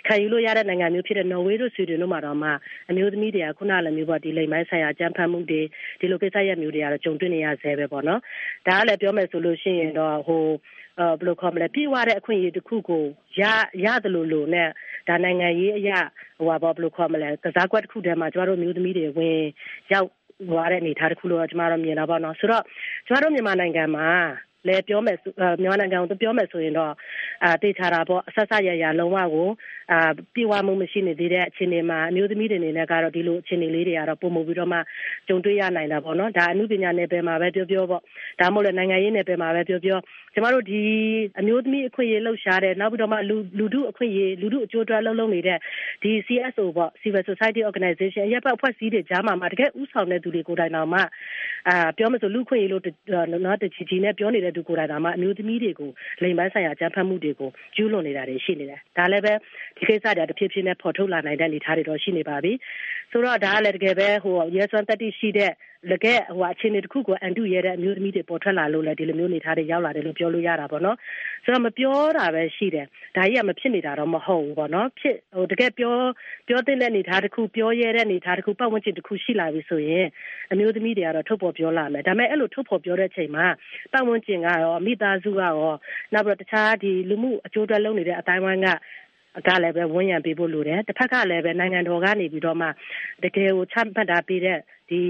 [0.06, 2.50] ခံယူလို့ရတဲ့နိုင်ငံမျိုးဖြစ်တဲ့နော်ဝေးတို့ဆွီဒင်တို့မှာတော့မှ
[2.90, 5.62] အမျိုးသမီးတွေကခုနလည်းမျိုးပေါ့ဒီလိမ်မိုင်းဆိုင်ရာကြမ်းဖက်မှုတွေ
[6.00, 8.20] ဒီလိုကိစ္စရပ်မျိုးတွေကတော့ကြုံတွေ့နေရဆဲပဲပေါ့နော်
[8.66, 10.44] ဒါကလည်းပြောမယ်ဆိုလို့ရှိရင်တော့ဟို
[11.18, 13.04] ဘယ်လိုခေါ်မလဲပြေးွားတဲ့အခွင့်အရေးတစ်ခုကို
[13.40, 13.42] ရ
[13.84, 14.68] ရတယ်လို့လို့နဲ့
[15.08, 15.98] ဒါနိုင်ငံရေးအရာ
[16.38, 19.38] ဟိုပါဘယ်လိုခေါ်မလဲကစားကွက်တစ်ခုတည်းမှာကျမတို့မျိုးသမီးတွေဝင်
[19.92, 20.08] ရောက်
[20.50, 22.64] သွားတဲ့အနေအထားတစ်ခုလို့ကျမတို့မြင်တာပေါ့နော်ဆိုတော့
[23.06, 24.08] ကျမတို့မြန်မာနိုင်ငံမှာ
[24.66, 25.16] လဲပြောမယ်
[25.62, 26.92] မြန်မာနိုင်ငံကိုပြောမယ်ဆိုရင်တော့
[27.44, 29.48] အာတေချာတာပေါ့အဆက်ဆက်ရရလုံးဝကို
[29.92, 34.78] အာပြေဝမှုမရှိနေသေးတဲ့အခြေအနေမှာအမျိုးသမီးတွေအနေနဲ့ကတော့ဒီလိုအခြေအနေလေးတွေကတော့ပုံမှုပြီးတော့မှ
[35.28, 38.02] ကြုံတွေ့ရနိုင်တာပေါ့နော်ဒါအမှုပညာနယ်ပယ်မှာပဲပြောပြောပေါ့
[38.40, 39.98] ဒါမှမဟုတ်လည်းနိုင်ငံရေးနယ်ပယ်မှာပဲပြောပြော
[40.34, 40.80] ကျမတို့ဒီ
[41.40, 45.58] အမျိုးသမီးအခွင့်အရေးလှုပ်ရှားတဲ့နောက်ပြီးတော့မှလူလူထုအခွင့်အရေးလူထုအကျိုးအတွက်လှုပ်လှုပ်နေတဲ့
[46.02, 51.00] ဒီ CSO ပေါ့ Civil Society Organization ရပ်ပတ်အဖွဲ့အစည်းတွေကြားမှာမှတကယ်ဥဆောင်တဲ့သူတွေကိုယ်တိုင်တော်မှ
[51.68, 52.82] အာပြောမလို့လူခွင့်ရေးလို့
[53.44, 55.90] နော်တချီချီနဲ့ပြောနေတဲ့သူကိုယ်တိုင်တော်မှအမျိုးသမီးတွေကို
[56.22, 59.32] လိမ်ပိုင်းဆိုင်ရာကြမ်းဖက်မှုတွေကိုကျူးလွန်နေတာတွေရှိနေတယ်ဒါလည်းပဲ
[59.76, 62.52] ဒီကိစ္စတွေတဖြည်းဖြည်းနဲ့ပေါ်ထုတ်လာနိုင်တဲ့အနေအထားတွေတော့ရှိနေပါပြီ
[63.10, 65.52] ဆိုတော့ဒါကလည်းတကယ်ပဲဟိုရဲစွမ်းတက်တိရှိတဲ့
[65.92, 70.96] လကဲဟိုအခြေအနေတစ်ခုကိုအန်တုရတဲ့အမျိုးသမီးတွေပေါ်ထွက်လာလို့လည်းဒီလိုမျိုးနေထားတွေရောက်လာတယ်လို့ပြောလို့ရတာပေါ့နော်
[71.44, 75.94] ဆိုတော့မပြောတာပဲရှိတယ်ဒါကြီးကမဖြစ်နေတာတော့မဟုတ်ဘူးပေါ့နော်ဖြစ်ဟိုတကယ်ပြော
[76.48, 80.06] ပြောတဲ့အနေထားတစ်ခုပြောရတဲ့အနေထားတစ်ခုပတ်ဝန်းကျင်တစ်ခုရှိလာပြီဆိုရင်
[80.52, 83.46] အမျိုးသမီးတွေကတော့ထုတ်ဖော်ပြောလာမယ်ဒါပေမဲ့အဲ့လိုထုတ်ဖော်ပြောတဲ့ချိန်မှာ
[83.92, 85.72] ပတ်ဝန်းကျင်ကရောမိသားစုကရော
[86.12, 88.62] နောက်ပြီးတော့တခြားဒီလူမှုအကျိုးအတွက်လုပ်နေတဲ့အတိုင်းဝိုင်း
[89.46, 92.68] ကလည်းပဲဝန်ရံပေးဖို့လိုတယ်တစ်ဖက်ကလည်းပဲနိုင်ငံတော်ကနေပြီးတော့မှ
[93.22, 94.58] တကယ်ကိုချမှတ်တာပေးတဲ့
[94.90, 95.00] ဒီ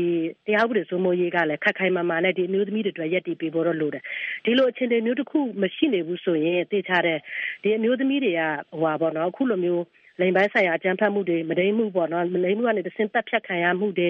[0.47, 4.03] တရားဥပဒေစိုးမိုးရေးကလည်းခက်ခိုင်မာမာနဲ့ဒီအမျိုးသမီးတွေအတွက်ရက်တည်ပေးဖို့တော့လိုတယ်
[4.45, 7.19] ဒီလိုအခြေအနေမျိုးတစ်ခုမရှိနေဘူးဆိုရင်သိချတဲ့
[7.63, 9.85] ဒီအမျိုးသမီးတွေကဟိုပါပေါ့နော်အခုလိုမျိုး
[10.21, 14.09] လိမ်ပိုင်းဆိုင်ရာအကြမ်းဖက်မှုတွေမဒိမှုပေါ့နော်မဒိမှုကနေတစင်တက်ဖြတ်ခံရမှုတွေ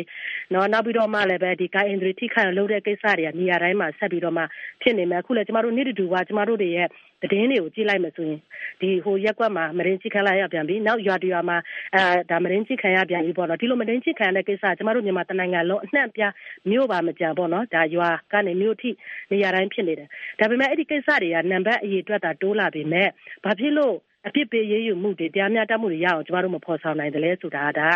[0.55, 4.43] နော်နောက်ပြီးတော့မှလည်းပဲဒီကိုင်အင်ဒရီထိခိုင်လုပ်တဲ့ကိစ္စတွေကနေရာတိုင်းမှာဆက်ပြီးတော့မှ
[4.83, 6.88] ဖြစ်နေမယ်အခုလည်းကျမတို့နေ့တူကကျမတို့တွေရဲ့
[7.23, 8.41] သတင်းတွေကိုကြည့်လိုက်မှဆိုရင်
[8.81, 11.57] ဒီဟိုရက်ကွက်မှာမရင်ချိခံလိုက်ရပြန်ပြီနောက်ရွာတူရွာမှာ
[11.95, 16.23] အဲဒါမရင်ချိခံရပြန်ပြီပေါ့နော်ဒီလိုမရင်ချိခံတဲ့ကိစ္စကျမတို့မြန်မာတနိုင်ငံလုံးအနှံ့ပြ
[16.71, 18.91] မြို့ပါမကြံပေါ့နော်ဒါရွာကနေမြို့ထိ
[19.33, 23.09] နေရာတိုင်းဖြစ်နေတယ်ဒါပေမဲ့အဲ့ဒီကိစ္စတွေကနံပါတ်အရေးအတွက်သာတိုးလာပြီမဲ့
[23.45, 23.97] ဘာဖြစ်လို့
[24.27, 27.89] အဖြစ်ပေးရေးယူမှုတွေတရားမျှတမှုတွေရအောင်ကျမတို့မဖော်ဆောင်နိုင်တယ်လဲဆိုတာဒါ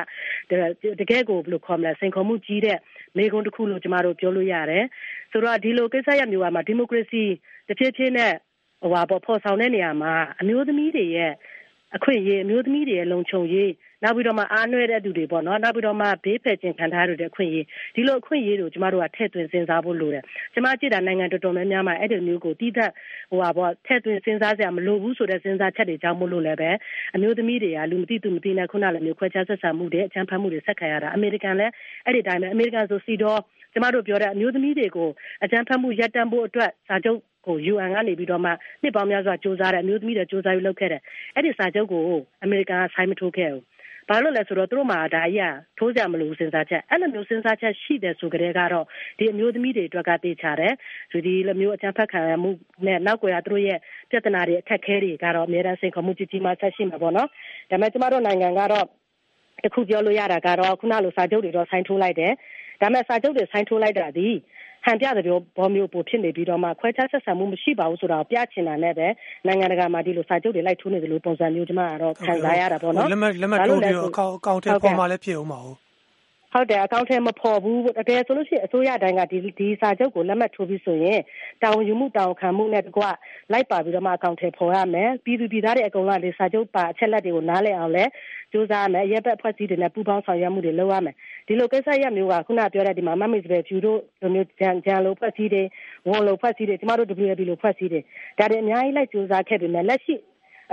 [1.00, 2.78] တကယ်ကိုဘယ်လိုခေါ်မလဲစိန်ခေါ်မှုကြီးတဲ့
[3.16, 4.84] မိကုန်းတစ်ခုလို့ကျမတို့ပြောလို့ရတယ်
[5.32, 7.22] ဆိုတော့ဒီလိုကိစ္စရမျိုးမှာဒီမိုကရေစီ
[7.68, 8.32] တဖြည်းဖြည်းနဲ့
[8.82, 11.32] ဟိုပါပေါ့ဖော်ဆောင်တဲ့နေရာမှာအမျိုးသမီးတွေရဲ့
[11.96, 13.70] အခွင့်အရေးအမျိုးသမီးတွေရဲ့လုံခြုံရေး
[14.02, 22.90] နောက်ပြီးတော့မှအားနွဲတဲ့သူတွေပေါ့နော်နောက်ပြီးတော့မှဘေးဖယ်ခြင်းခံထားရတဲ့အခွင့်အရေးဒီလိုအခွင့်အရေးတွေကိုကျမတို့ကထည့်သွင်းစဉ်းစားဖို့လိုတယ်ကျမကြည့်တာနိုင်ငံတော်တော်များများမှာအဲ့ဒီမျိုးကိုတိသက်
[23.30, 26.70] ဟိုပါပေါ့ထည့်သွင်းစဉ်းစားစရာမလိုဘူးဆိုတဲ့စဉ်းစားချက်တွေကြောင့်မို့လို့လည်းပဲ
[27.14, 31.72] အမျိုးသမီးတွေကလူမသိသူမသိနဲ့ခုနလည်းမျိုးခွဲခြားဆက်ဆံမှုတွေအချမ်းဖတ်မှုတွေဆက်ခံရတာအမေရိကန်လည်း
[32.06, 33.40] အဲ့ဒီတိုင်းပဲအမေရိကန်ဆိုစီတော့
[33.72, 35.10] ကျမတို့ပြောတဲ့အမျိုးသမီးတွေကို
[35.44, 38.50] အကြမ်းဖက်မှုရပ်တန့်ဖို့အတွက်စာချုပ် ဟို UN ကနေပြီးတော့မှ
[38.82, 41.02] နှစ်ပေါင်းများစွာစူးစမ်းတဲ့အမျိုးသမီးတွေစူးစမ်းပြီးလုပ်ခဲ့တယ်
[41.34, 42.02] အဲ့ဒီစာချုပ်ကို
[42.44, 43.62] အမေရိကန်ကဆိုင်းမထိုးခဲ့ဘူး
[44.08, 48.86] ဘာလို့လဲဆိုတော့သူတို့မှာဒါကြီးကထိုးကြမလို့စဉ်းစားချက်အဲ့လိုမျိုးစဉ်းစားချက်ရှိတယ်ဆိုကြတဲ့ကတော့
[49.18, 50.72] ဒီအမျိုးသမီးတွေအတွက်ကတေချာတယ်
[51.12, 52.50] ဒီလိုမျိုးအကြမ်းဖက်ခံရမှု
[52.86, 53.78] နဲ့နောက်ကွယ်ကသူတို့ရဲ့
[54.10, 57.28] ပြဿနာတွေအခက်အခဲတွေကတော့အများအားစိန်ခေါ်မှုကြီးကြီးမားဆက်ရှိမှာပေါ့နော်
[57.70, 58.86] ဒါပေမဲ့ကျမတို့နိုင်ငံကတော့
[59.64, 62.32] တခုပြောလို့ရတာကတော့ခုနလိုစာချုပ်တွေတော့ဆိုင်းထိုးလိုက်တယ်
[62.80, 64.28] ဒါပေမဲ့စာချုပ်တွေဆိုင်းထိုးလိုက်တာဒီ
[64.84, 65.24] ဟန်ပြတဲ့
[65.58, 69.06] ဘောမျိုးပိုဖြစ်နေပြီးတော့မှခွဲခြားဆက်ဆံမှုမရှိပါဘူးဆိုတာကိုပြချင်တာနဲ့ပဲ
[69.46, 75.76] နိုင်ငံတကာမှာဒီလိုစာချုပ်တွေလိုက်ထိုးနေတယ်လို့ပုံစံမျိုးကျမကတော့ခံစားရတာပေါ့နော်လက်မှတ်လက်မှတ်ထိုးပြီးတော့အကောင့်အကောင့်ထဲပေါ်မှာလည်းဖြစ်အောင်ပါဘူး
[76.52, 81.20] ဟုတ်တယ်အကောင့်ထဲမဖော်ဘူးတကယ်ဆိုလို့ရှိရင်အစိုးရတိုင်းကဒီဒီစာချုပ်ကိုလက်မှတ်ထိုးပြီးဆိုရင်
[81.62, 83.02] တာဝန်ယူမှုတာဝန်ခံမှုနဲ့တကွ
[83.52, 88.04] လိုက်ပါပြီးတော့မှအကောင့်ထဲဖော်ရမယ်ပြည်သူပြည်သားတွေအကုန်လုံးဒီစာချုပ်ပါအချက်လက်တွေကိုနားလည်အောင်လဲ
[88.52, 95.62] စူးစမ်းမယ်ရပ်ဘက်ဖွဲ့စည်းတွေနဲ့ပူးပေါင်းဆောင်ရွက်မှုတွေလုပ်ရမယ် ဒီလိုကိစ္စရပ်မျိုးကခုနပြောတဲ့ဒီမှာမမစ်စပယ်ဖြူတို့လိုမျိုးဂျန်ဂျန်လိုဖွဲ့စည်းတွေ
[96.08, 98.00] ဝန်လိုဖွဲ့စည်းတွေကျမတို့ WLB လိုဖွဲ့စည်းတွေ
[98.38, 100.14] ဒါတွေအများကြီးလိုက်စူးစမ်းခဲ့ပေမဲ့လက်ရှိ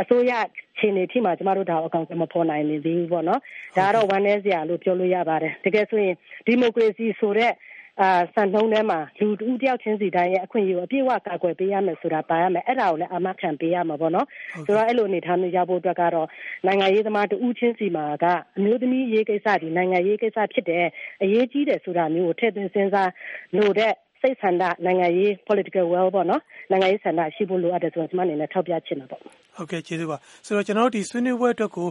[0.01, 0.31] အစိုးရ
[0.77, 3.41] ခြေနေထိမှကျမတို့ဒါအကောင့်မဖော်နိုင်နေသေးဘူးပေါ့နော်
[3.77, 7.53] ဒါကတော့ဝမ်းနည်းစရာလို့ပြောလို့ရပါတယ်တကယ်ဆိုရင်ဒီမိုကရေစီဆိုတဲ့
[8.01, 14.27] အာစံနှုန်းထဲမှာလူတူတယောက်ချင်းစီတိုင်းရဲ့အခွင့်အရေးကိုအပြည့်အဝကာကွယ်ပေးရမယ်ဆိုတာပါရမယ်အဲ့ဒါကိုလည်းအမခံပေးရမှာပေါ့နော်
[14.65, 16.27] ဆိုတော့အဲ့လိုအနေထားမျိုးရဖို့အတွက်ကတော့
[16.65, 18.25] နိုင်ငံရေးသမားတူချင်းစီမှာက
[18.57, 20.85] အမျိုးသမီးရေးကိစ္စဒီနိုင်ငံရေးကိစ္စဖြစ်တဲ့
[21.23, 23.11] အရေးကြီးတယ်ဆိုတာမျိုးကိုထည့်သွင်းစဉ်းစား
[23.57, 31.87] လို့တဲ့ စိတ်ဆန္ဒနိုင်ငံရေး political will ပေါ့နော်နိုင်ငံရေးဆန္ဒရှိဖို့လိုအပ်တယ်ဆိုတော့ကျွန်မအနေနဲ့ထောက်ပြချင်တာပေါ့ဟုတ်ကဲ့ကျေးဇူးပါဆိုတော့ကျွန်တော်တို့ဒီဆွေးနွေးပွဲအတွက်ကို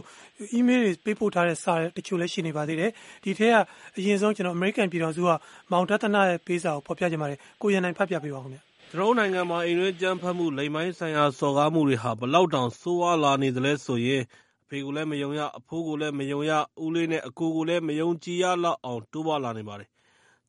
[0.57, 2.91] email တွေပေးပို့ထားတဲ့စာတချို့လည်းရှိနေပါသေးတယ်
[3.23, 3.55] ဒီထက်က
[3.97, 5.29] အရင်ဆုံးကျွန်တော် American ပြည်တော်စုက
[5.71, 8.59] မောင်တသနာရဲ့ပေးစာကိုဖော်ပြကြပါတယ်ကိုရန်နိုင်ဖတ်ပြပေးပါဦးခင်ဗျ
[8.91, 14.21] ကျွန်တော်နိုင်ငံမှာအိမ်တွင်းကြမ်းဖက်မှုလိမ်မိုင်းဆိုင်ရာစော်ကားမှုတွေဟာဘလောက်တောင်ဆိုးဝါးလာနေသလဲဆိုရင်
[14.63, 16.51] အဖေကိုလည်းမယုံရအဖိုးကိုလည်းမယုံရ
[16.83, 19.89] ဦးလေးနဲ့အကိုကိုလည်းမယုံကြည်ရလောက်အောင်တိုးပွားလာနေပါတယ်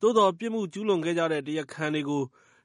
[0.01, 2.23] သို့တော် ပြစ်မှုကျူးလွန်ခဲ့ကြတဲ့ တရားခံတွေကို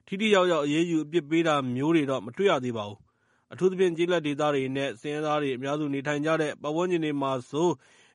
[0.07, 2.99] ထိထိရောက်ရောက် အရေးယူ အပြစ်ပေးတာမျိုးတွေတော့ မတွေ့ရသေးပါဘူး။
[3.51, 7.69] အထူးသဖြင့် ကျေးလက်ဒေသတွေနဲ့ ဆင်းရဲသားတွေ အများစုနေထိုင်ကြတဲ့ ပတ်ဝန်းကျင်တွေမှာဆို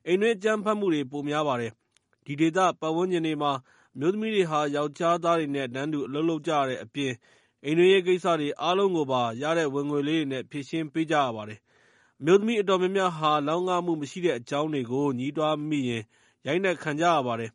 [0.07, 1.71] အိမ်တွင်းအကြမ်းဖက်မှုတွေ ပိုများပါတယ်။
[2.25, 3.51] ဒီဒေသ ပတ်ဝန်းကျင်တွေမှာ
[3.95, 7.13] အမျိုးသမီးတွေဟာ ယောက်ျားသားတွေနဲ့ တန်းတူ အလုပ်လုပ်ကြရတဲ့အပြင်
[7.65, 11.59] အိမ်တွင်းရေးကိစ္စတွေ အားလုံးကိုပါ ရတဲ့ဝင်ငွေလေးတွေနဲ့ ဖြေရှင်းပေးကြရပါတယ်။
[12.19, 16.03] အမျိုးသမီး အတော်များများဟာ လောက်ငမှုမရှိတဲ့အကြောင်းတွေကို ညည်းတွားမိရင်
[16.45, 17.51] ရိုက်နှက်ခံကြရပါတယ်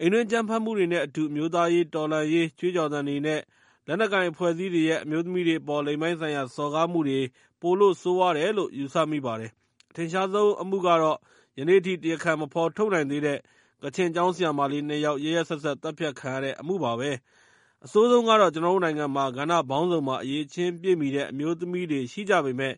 [0.00, 3.40] အိမ်တွင်းအကြမ်းဖက်မှုတွေနဲ့အတူ အမျိုးသားရေးတော်လှန်ရေး ကြွေးကြော်သံတွေနဲ့
[3.86, 7.20] လက်နက်ကိုင်အဖွဲ့အစည်းတွေရဲ့ အမျိုးသမီးတွေအပေါ် လိင်ပိုင်းဆိုင်ရာ စော်ကားမှုတွေ
[7.60, 9.50] ပိုလို့ ဆိုးရွားတယ်လို့ ယူဆမိပါတယ်။
[9.90, 11.18] အထင်ရှားဆုံးအမှုကတော့
[11.58, 13.38] ယနေ့အထိ တရားခံ မဖော်ထုတ်နိုင်သေးတဲ့
[13.82, 17.10] ကချင်ကျောင်းဆရာမလေးနှစ်ယောက် ရက်ရက်စက်စက် သတ်ဖြတ်ခံရတဲ့အမှုပါပဲ။
[17.84, 22.76] အဆိုးဆုံးကတော့ ကျနော်တို့နိုင်ငံမှာ ကဏ္ဍပေါင်းစုံမှာ အရည်အချင်းပြည့်မီတဲ့ အမျိုးသမီးတွေ ရှိကြပေမယ့်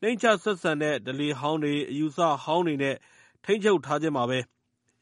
[0.00, 2.96] နှိမ့်ချဆက်ဆံတဲ့ ဓလေ့ဟောင်းတွေ၊အယူအဆဟောင်းတွေနဲ့
[3.44, 4.38] ထိန်းချုပ်ထားခြင်းပါပဲ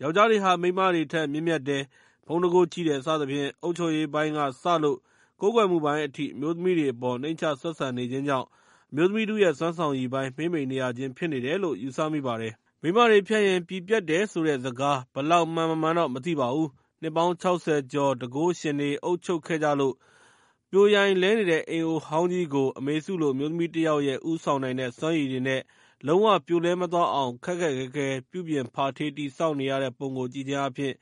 [0.02, 1.82] ယောက်ျားတွေဟာ မိန်းမတွေထက် မြင့်မြတ်တယ်၊
[2.26, 4.98] ဘုန်းတန်ခိုးကြီးတယ် စသဖြင့် အုပ်ချုပ်ရေးပိုင်းကစလို့
[5.40, 8.46] ကိုးကွယ်မှုပိုင်းအထိ အမျိုးသမီးတွေအပေါ် နှိမ့်ချဆက်ဆံနေခြင်းကြောင့်
[8.90, 16.68] အမျိုးသမီးထုရဲ့ စွမ်းဆောင်ရည်ပိုင်း မှေးမှိန်နေရခြင်း ဖြစ်နေတယ်လို့ ယူဆမိပါတယ်။မိန်းမတွေဖြတ်ရင် ပြည်ပြတ်တယ်ဆိုတဲ့စကား ဘယ်လောက်မှန် မမှန်တော့ မသိပါဘူး။
[17.02, 19.94] နှစ်ပေါင်း ၆၀ ကျော် တန်ခိုးရှင်တွေ အုပ်ချုပ်ခဲ့ကြလို့
[20.70, 25.60] ပြိုယိုင်လဲနေတဲ့ အိမ်အိုဟောင်းကြီးကို အမေစုလို အမျိုးသမီးတယောက်ရဲ့ ဦးဆောင်နိုင်တဲ့ စွမ်းရည်တွေနဲ့
[26.06, 30.94] လုံးဝပြိုလဲမသွားအောင် ခက်ခက်ခဲခဲ ပြုပြင်ဖာထေး တည်ဆောက်နေရတဲ့ပုံကို ကြည့်ခြင်းအားဖြင့်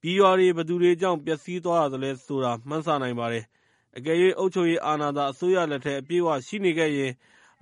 [0.00, 3.44] ပြည်ရွာတွေ ဘယ်သူတွေကြောင့် ပျက်စီးသွားရသလဲဆိုတာ မှန်းဆနိုင်ပါတယ်။
[3.96, 7.12] အကယ်၍အုပ်ချုပ်ရေးအာဏာသာ အစိုးရလက်ထဲ အပြည့်အဝရှိနေခဲ့ရင်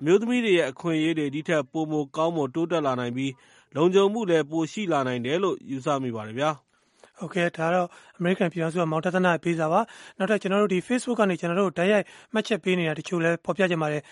[0.01, 3.33] အမျိုးသမီးတွေရဲ့ အခွင့်အရေးတွေ ဒီထက်ပိုမိုကောင်းမွန် တိုးတက်လာနိုင်ပြီး
[3.77, 6.51] လုံခြုံမှုလည်း ပိုရှိလာနိုင်တယ်လို့ ယူဆမိပါတယ်ဗျာ။
[7.19, 7.89] ဟုတ်ကဲ့ဒါတော့
[8.23, 9.81] အမေရိကန်ပြည်ထောင်စုကမောင်တသနာပေးစာပါ
[10.19, 14.03] နောက်ထပ်ကျွန်တော်တို့ဒီ Facebook ကနေကျွန်တော်တို့ဓာတ်ရိုက်မှတ်ချက်ပေးနေတာတချို့လဲဖော်ပြကြပါတယ်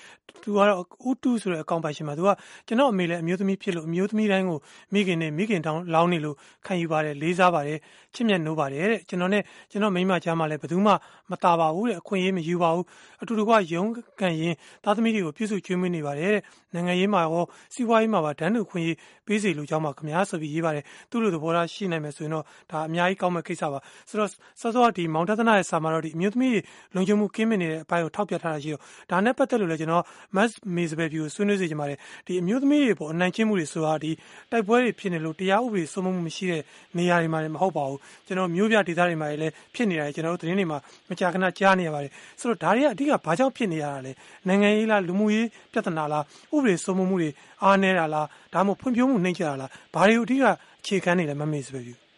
[0.42, 2.30] သူကတော့ဦးတူဆိုတဲ့အကောင့်ပိုင်ရှင်မှာသူက
[2.66, 4.58] ကျွန်တော်အမေလည်းအမျိုးသမီးဖြစ်လို့အမျိုးသမီးတိုင်းကို
[4.94, 7.78] မိခင်နဲ့မိခင်တောင်းလောင်းနေလို့ခံယူပါတယ်လေးစားပါတယ်
[8.14, 10.92] ချစ်မြတ်နိုးပါတယ်တဲ့ကျွန်တော်နဲ့ကျွန်တော်မိမကြားမှာလည်းဘယ်သူမှ
[11.30, 12.86] မตาပါဘူးတဲ့အခွင့်အရေးမယူပါဘူး
[13.22, 16.42] အတူတကွရုံးကန်ရင်သားသမီးတွေကိုပြုစုကျွေးမွေးနေပါတယ်တဲ့
[16.74, 17.44] နိုင်ငံရေးမှာရော
[17.74, 18.96] စီးပွားရေးမှာပါဒန်းတူခွင့်ရေး
[19.26, 26.60] ပေးစီလိုကြောင်းမှာခမားဆိုပြီးရေးပါတယ်သူ့လိုသဘောထားရှိနိုင်မယ်ဆိုရင်တော့ဒါအများကြီးကောင်းမဲ့ကိစ္စပါဆိုတော့စောစောဒီမောင်တသနာရဲ့စာမှာတော့ဒီအမျိုးသမီး
[26.94, 30.04] လုံခြုံမှုကင်းမနေတဲ့အပိုင်းကိုထောက်ပြထားတာရှိတော့ဒါနဲ့ပတ်သက်လို့လည်းကျွန်တော်
[30.36, 34.12] မတ်မေစပယ်ဖြူကိုဆွေးနွေးစေချင်ပါတယ်ဒီအမျိုးသမီးတွေပေါ်အနိုင်ကျင့်မှုတွေဆိုတာဒီ
[34.50, 36.62] တိုက်ပွဲတွေဖြစ်နေလို့တရားဥပဒေစိုးမိုးမှုမရှိတဲ့
[36.98, 40.78] နေရာတွေမှာလည်းမဟုတ်ပါဘူးကျွန်တော်မျိုးပြဒေသတွေမှာလည်းဖြစ်နေတာကျွန်တော်တို့သတင်းတွေမှာ
[41.10, 44.12] မကြာခဏကြားနေရပါတယ်ဆိုတော့ဒါတွေကအဓိကဘာကြောင့်ဖြစ်နေရတာလဲ
[44.48, 47.30] နိုင်ငံရေးလားလူမှုရေးပြဿနာလားဥပဒေစိုးမိုးမှုတွေ
[47.62, 50.44] အားနည်းတာလားဒါမှမဟုတ်ဖွံ့ဖြိုးမှုနှိမ့်ချတာလားဘာတွေကိုအဓိက
[50.80, 52.09] အခြေခံနေလဲမမေ့စပဲဖြူ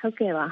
[0.00, 0.46] ဟုတ်ကဲ့ပါ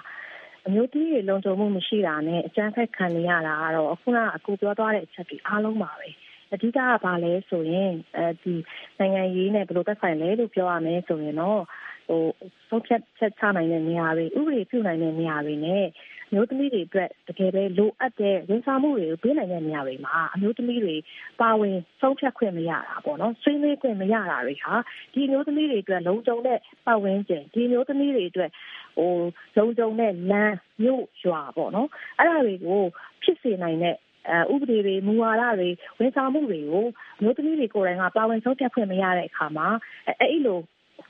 [0.66, 6.08] အမျိုးသမီးတွေလုံခြုံမှုမရှိတာနဲ့အကြမ်းဖက်ခံနေရတာကတော့အခုနအကူပြောသွားတဲ့အချက်တွေအားလုံးပါပဲ
[6.52, 8.54] အဓိကကဘာလဲဆိုရင်အဲဒီ
[8.98, 11.62] နိုင်ငံရေးနဲ့ဘယ်လိုသက်ဆိုင်လဲလို့ပြောရမယ်ဆိုရင်တော့
[12.08, 12.22] ဟို
[12.68, 15.84] ဆုံးဖြတ်ချက်ချနိုင်တဲ့နေရာတွေဥပဒေပြုနိုင်တဲ့နေရာတွေနဲ့
[16.32, 20.94] မျိုးသမီးတွေအတွက်တကယ်ပဲလိုအပ်တဲ့ဝန်ဆောင်မှုတွေကိုပေးနိုင်တဲ့နေရာတွေမှာအမျိုးသမီးတွေ
[21.40, 24.72] ပါဝင်ဆုံးဖြတ်ခွင့်မရတာပေါ့နော်ဆွေးနွေးခွင့်မရတာတွေဟာ
[25.14, 28.50] ဒီမျိုးသမီးတွေအတွက်လုံခြုံတဲ့ပတ်ဝန်းကျင်ဒီမျိုးသမီးတွေအတွက်
[28.96, 29.12] ဟို
[29.56, 32.82] လုံခြုံတဲ့လမ်းမြို့ရွာပေါ့နော်အဲ့ဒါတွေကို
[33.22, 33.96] ဖြစ်စေနိုင်တဲ့
[34.30, 36.86] အဲဥပဒေတွေမူဝါဒတွေဝန်ဆောင်မှုတွေကို
[37.22, 39.68] မျိုးသမီးတွေကိုယ်တိုင်ကပါဝင်ဆုံးဖြတ်ခွင့်မရတဲ့အခါမှာ
[40.08, 40.58] အဲအဲ့လို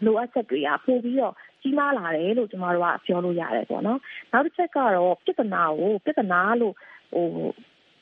[0.04, 4.00] လိုအပ်ချက်တွေကပို့ပြီးတော့ ကြီးမားလာတယ်လို့ကျမတို့ကပြောလို့ရတယ်ပေါ့နော်
[4.32, 6.74] နောက်တစ်ချက်ကတော့ပြဿနာကိုပြဿနာလို့
[7.12, 7.26] ဟို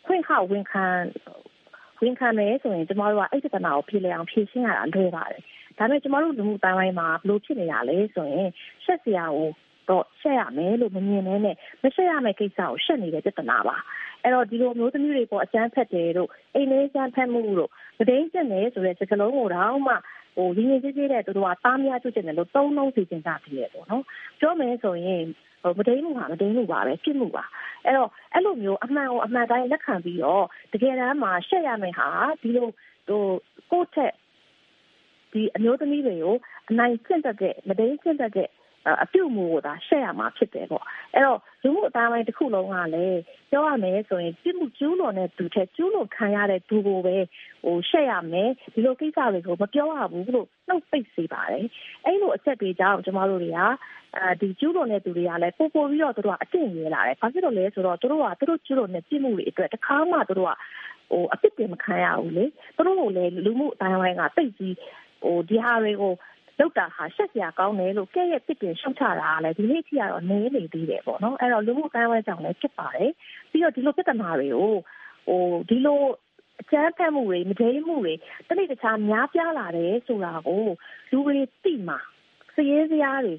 [0.07, 0.87] ခွင့်ခဝင်ခံ
[2.01, 5.43] ဝင်ခံမယ်ဆိုရင်ကျမတို့ကအဲ့ပြဿနာကိုဖြေလျအောင်ဖြေရှင်းရတာလွယ်ပါတယ်
[5.79, 8.49] ဒါပေမဲ့ကျမတို့လူမှုတိုင်းဝိုင်းမှာဘလို့ဖြစ်နေရလဲဆိုရင်
[8.85, 9.49] ရှက်စရာကို
[9.89, 13.77] တော့ရှက်ရမယ်လို့မမြင်နဲ့နဲ့မရှက်ရမယ့်ကိစ္စကိုရှက်နေတဲ့ပြဿနာပါ
[14.23, 19.95] အဲ့တော့ဒီလိုမျိုးသမီးတွေပေါ်အကျန်းဖက်တယ်တို့အိမ်လေးကျန်းဖက်မှုတို့မဒိန်းကျင်တယ်ဆိုတဲ့စကားလုံးကိုတော့မှ
[20.37, 24.05] ဟိုရင်းရင်းကြီးကြီးတဲ့သူတို့ကတားများကျွတ်ကျင်တယ်လို့သုံးလုံးစီစဉ်ကြပြီးရပေါ့နော်
[24.41, 25.23] ပြောမယ်ဆိုရင်
[25.63, 27.45] ဟိုမဒိန်းမှုဟာမဒိန်းမှုပါပဲဖြစ်မှုပါ
[27.85, 32.09] အဲ့တော့အဲ့လိုမျိုးအမှန်ကိုအမှန်တိုင်းလက်ခံပြီးတော့တကယ်တမ်းမှာရှက်ရမယ်ဟာ
[32.43, 32.69] ဒီလို
[33.09, 33.23] ဟို
[33.71, 34.13] ကိုယ့်ထက်
[35.33, 36.37] ဒီအမျိုးသမီးတွေကို
[36.71, 38.49] အနိုင်ကျင့်တတ်တဲ့မဒိန်းကျင့်တတ်တဲ့
[39.03, 43.21] အပြုတ်မှုကိုသာရှက်ရမှာဖြစ်တယ်ပေါ့အဲ့တော့လူမှုအတိုင်းပိုင်းတစ်ခုလုံးကလည်း
[43.51, 47.17] ပြောရမယ်ဆိုရင်ပြစ်မှုကျူးလွန်တဲ့သူထက်ကျူးလွန်ခံရတဲ့သူကိုပဲ
[47.65, 51.67] ဟိုရှက်ရမယ်ဒီလိုကိစ္စတွေကိုမပြောရဘူးလို့နှုတ်ပိတ်စေပါတယ်
[52.05, 53.61] အဲ့လိုအချက်တွေကြောင့်ကျမတို့တွေက
[54.17, 60.53] အဲဒီကျူးလွန်တဲ့သူတွေကလည်းပို့ပို့ပြီးတော့တို့ကအကျင့်ရလာတယ်ဘာဖြစ်လို့လဲဆိုတော့တို့ကတို့ကျူးလွန်တဲ့ပြစ်မှုတွေအတွက်တခါမှတို့က
[61.11, 62.45] ဟိုအပြစ်တင်မခံရဘူးလေ
[62.77, 64.77] တို့ကိုလည်းလူမှုအတိုင်းပိုင်းကတိတ်ကြီး
[65.23, 66.13] ဟိုဒီဟာတွေကို
[66.59, 73.11] လောက်တာဟာရှက်စရာကောင်းတယ်လို့ကဲ့ရဲ့တစ်တင်ရှုံချတာကလည်းဒီနေ့ထိကတော့နေနေသေးတယ်ပေါ့နော်အဲ့တော့လူမှုကိုင်းဝဲကြောင့်လည်းဖြစ်ပါတယ်
[73.51, 74.73] ပြီးတော့ဒီလိုပြဿနာတွေကို
[75.27, 76.01] ဟိုဒီလို
[76.61, 78.15] အချမ်းဖက်မှုတွေမဒိမှုတွေ
[78.49, 80.65] တနေ့တခြားများပြားလာတယ်ဆိုတာကို
[81.11, 81.99] လူတွေသိမှာ
[82.55, 83.35] စည်ရေးစရာတွေ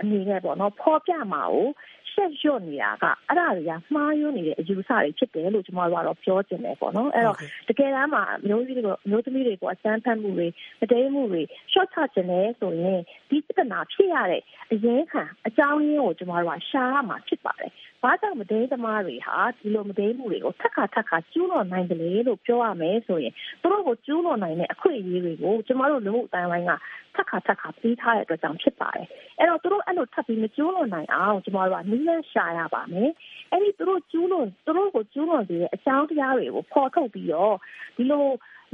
[0.00, 1.68] အနေနဲ့ပေါ့နော်ဖော်ပြမှာကို
[2.12, 7.36] ရှက်ရွံ့နေတာကအဲ့ဒါတွေကမှားယွင်းနေတဲ့အယူဆတွေဖြစ်တယ်လို့ကျွန်တော်တို့ကတော့ပြောချင်တယ်ပေါ့နော်အဲ့တော့
[7.68, 10.48] တကယ်တမ်းမှာမျိုးကြီးတွေမျိုးသမီးတွေကအစမ်းဖတ်မှုတွေ
[10.80, 17.70] မတိမ်မှုတွေ short ချခြင်းလဲဆိုရင်ဒီပြဿနာဖြစ်ရတဲ့အရင်ခံအကြောင်းရင်းကိုကျွန်တော်တို့ကရှာရမှာဖြစ်ပါတယ်
[18.02, 26.72] ဘာကြောင့်မတိမ်သမားတွေဟာဒီလိုမတိမ်မှုတွေကိုထက်ခါထက်ခါကျူးလွန်နိုင်တယ်လေလို့ပြောရမယ်ဆိုရင်သူတို့ကိုကျူးလွန်နိုင်တဲ့အခွင့်အရေးတွေကိုကျွန်တော်တို့လူမှုအတိုင်းဝိုင်းက
[27.14, 29.06] ထက်ခါထက်ခါပြီးထားတဲ့အတွက်ကြောင့်ဖြစ်ပါတယ်
[29.38, 33.10] အဲ့တော့သူတို့အဲ့လိုထပ်ပြီးမကျူးလွန်နိုင်အောင်ကျွန်တော်တို့ကနည်းလမ်းရှာရပါမယ်
[33.50, 37.54] အဲ့ဒီသူတို့ကျူးလွန်သူတို့ကိုကျူးလွန်စေတဲ့အကြောင်းတရားတွေကိုဖော်ထုတ်ပြီးတော့
[37.96, 38.26] ဒီလို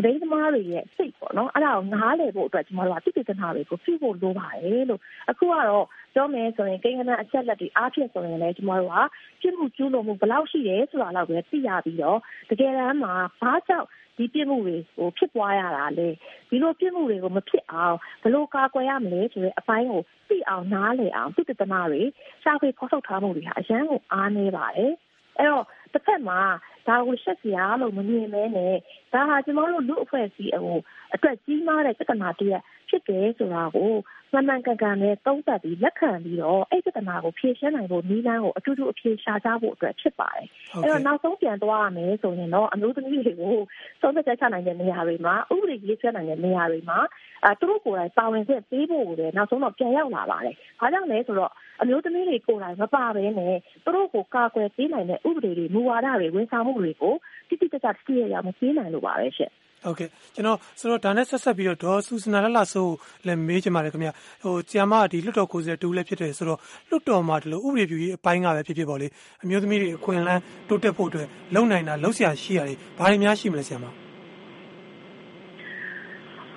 [0.05, 12.19] ဒိသမားတွေရဲ့စိတ်ပေါ့နော်အဲ့ဒါကိုနားလည်ဖို့အတွက်ကျွန်တော်တို့ကတိတိကျကျတွေကိုပြုဖို့လိုပါတယ်လို့အခုကတော့ပြောမယ်ဆိုရင်ကိန်းဂဏအချက်လက်တွေအားဖြင့်ဆိုရင်လည်းကျွန်တော်တို့ကပြစ်မှုကျူးလွန်မှုဘယ်လောက်ရှိတယ်ဆိုတာတော့ပဲသိရပြီးတော့
[12.51, 13.89] တကယ်တမ်းမှာဘာကြောင့်
[14.21, 16.09] ဒီပြစ်မှုတွေဟိုဖြစ်ပွားရတာလေ
[16.51, 22.03] ဒီလိုပြစ်မှုတွေကိုမဖြစ်အောင်ဘယ်လိုကာကွယ်ရမလဲဆိုတဲ့အပိုင်းကိုသိအောင်နားလည်အောင်သူတနာတွေ
[22.43, 24.93] ရှာဖွေဖော်ထုတ်ထားမှုတွေဟာအရန်ကိုအားနေပါတယ်
[25.39, 26.41] အဲ့တော့တစ်ဖက်မှာ
[26.89, 28.75] ဒါကိုရှက်စရာလို့မမြင်မဲနဲ့
[29.13, 30.79] ဒါဟာကျမတို့လူအဖွဲ့အစည်းအဟို
[31.15, 33.93] အတွက်ကြီးမားတဲ့ပြဿနာတည်း ဖြစ်တယ်ဆိုတာကို
[34.33, 40.47] မှန်မှန်ကန်ကန်နဲ့သုံးသပ်ပြီးလက်ခံပြီးတော့အဲ့ပြဿနာကိုဖြေရှင်းနိုင်ဖို့နည်းလမ်းကိုအထူးထူးအဖြေရှာကြဖို့အတွက်ဖြစ်ပါတယ်။
[40.83, 43.57] အဲ့တော့နောက်ဆုံးပြန်သွားရမယ်ဆိုရင်တော့အမျိုးသမီးတွေကို
[44.03, 46.99] သုံးသပ်ချက်ချနိုင်တဲ့နေရာတွေမှာဥပဒေရေးဆွဲနိုင်တဲ့နေရာတွေမှာ
[47.45, 57.15] အဲသူတို့ကိုယ်တိုင်ပါဝင်ခွင့်ပေးဖို့ကိုလည်းနောက်ဆုံးတော့ပြန်ရောက်လာပါတယ်။ဘာကြောင့်လဲဆိုတော့အမျိုးသမီးတွေကိုယ်တိုင်မပါဘဲနဲ့သူတို့ကိုကာကွယ်ပေးနိုင်တဲ့ဥပဒေတွေမူဝါဒတွေဝန်ဆောင်မှုတွေကို
[57.49, 59.53] တိတိကျကျတည်ရရမပေးနိုင်လို့ပါပဲရှင့်။
[59.85, 62.95] ဟုတ်ကဲ့ကျွန်တော်ဆိုတော့ဒါနဲ့ဆက်ဆက်ပြီးတော့ဒေါ်ဆူစနာလလဆိုး
[63.27, 64.11] လည်းမေးချင်ပါတယ်ခင်ဗျ
[64.43, 66.59] ဟိုဆီယမဒီလွတ်တော်ကိုယ်စားတူလည်းဖြစ်တယ်ဆိုတော့
[66.91, 69.07] လွတ်တော်မှာဒီလိုဥပဒေပြုရေးအပိုင်းကပဲဖြစ်ဖြစ်ပေါ့လေ
[69.43, 73.87] အမျိုးသမီးတွေအခွင့်အလမ်းတိုးတက်ဖို့အတွက်လုံနိုင်တာလုံဆရာရှိရတယ်ဘာတွေများရှိမလဲဆီယမ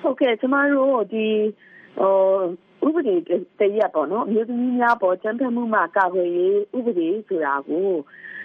[0.00, 1.26] ဟုတ်ကဲ့ကျမတို့ဒီ
[1.98, 3.14] ဟိုဥပဒေ
[3.60, 7.88] တရက်ပေါ့နော်အမျိုးသမီးများပေါ်ကျန်းဖက်မှုမှကာကွယ်ရေးဥပဒေဆိုတာကို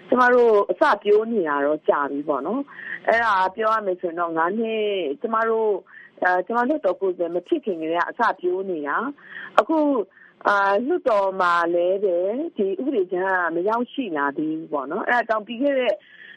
[0.09, 2.61] ကျမတို့အစပြောနေတာတော့ကြာပြီပေါ့နော်
[3.07, 4.83] အဲ့ဒါပြောရမယ်ဆိုရင်တော့9နှစ်
[5.21, 5.71] ကျမတို့
[6.23, 8.97] အဲကျမတို့တော့ကိုယ်စမဖြစ်ခင်ကလေးကအစပြောနေတာ
[9.59, 9.77] အခု
[10.47, 12.17] အာလွတ်တော်မှာလည်းပဲ
[12.57, 15.93] ဒီဥပဒေချမ်းကမရောက်ရှိလာသေးဘူးပေါ့နော်အဲ့ဒါတောင်ပြီးခဲ့တဲ့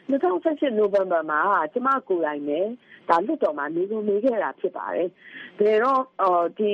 [0.09, 1.39] 2018နိုဝင်ဘာမှာ
[1.73, 2.71] ကျမကိုယ်တိုင်လည်း
[3.09, 5.09] ဒါလွတ်တော်မှာနေကုန်နေခဲ့တာဖြစ်ပါတယ်။
[5.59, 6.73] ဒါတော့အော်ဒီ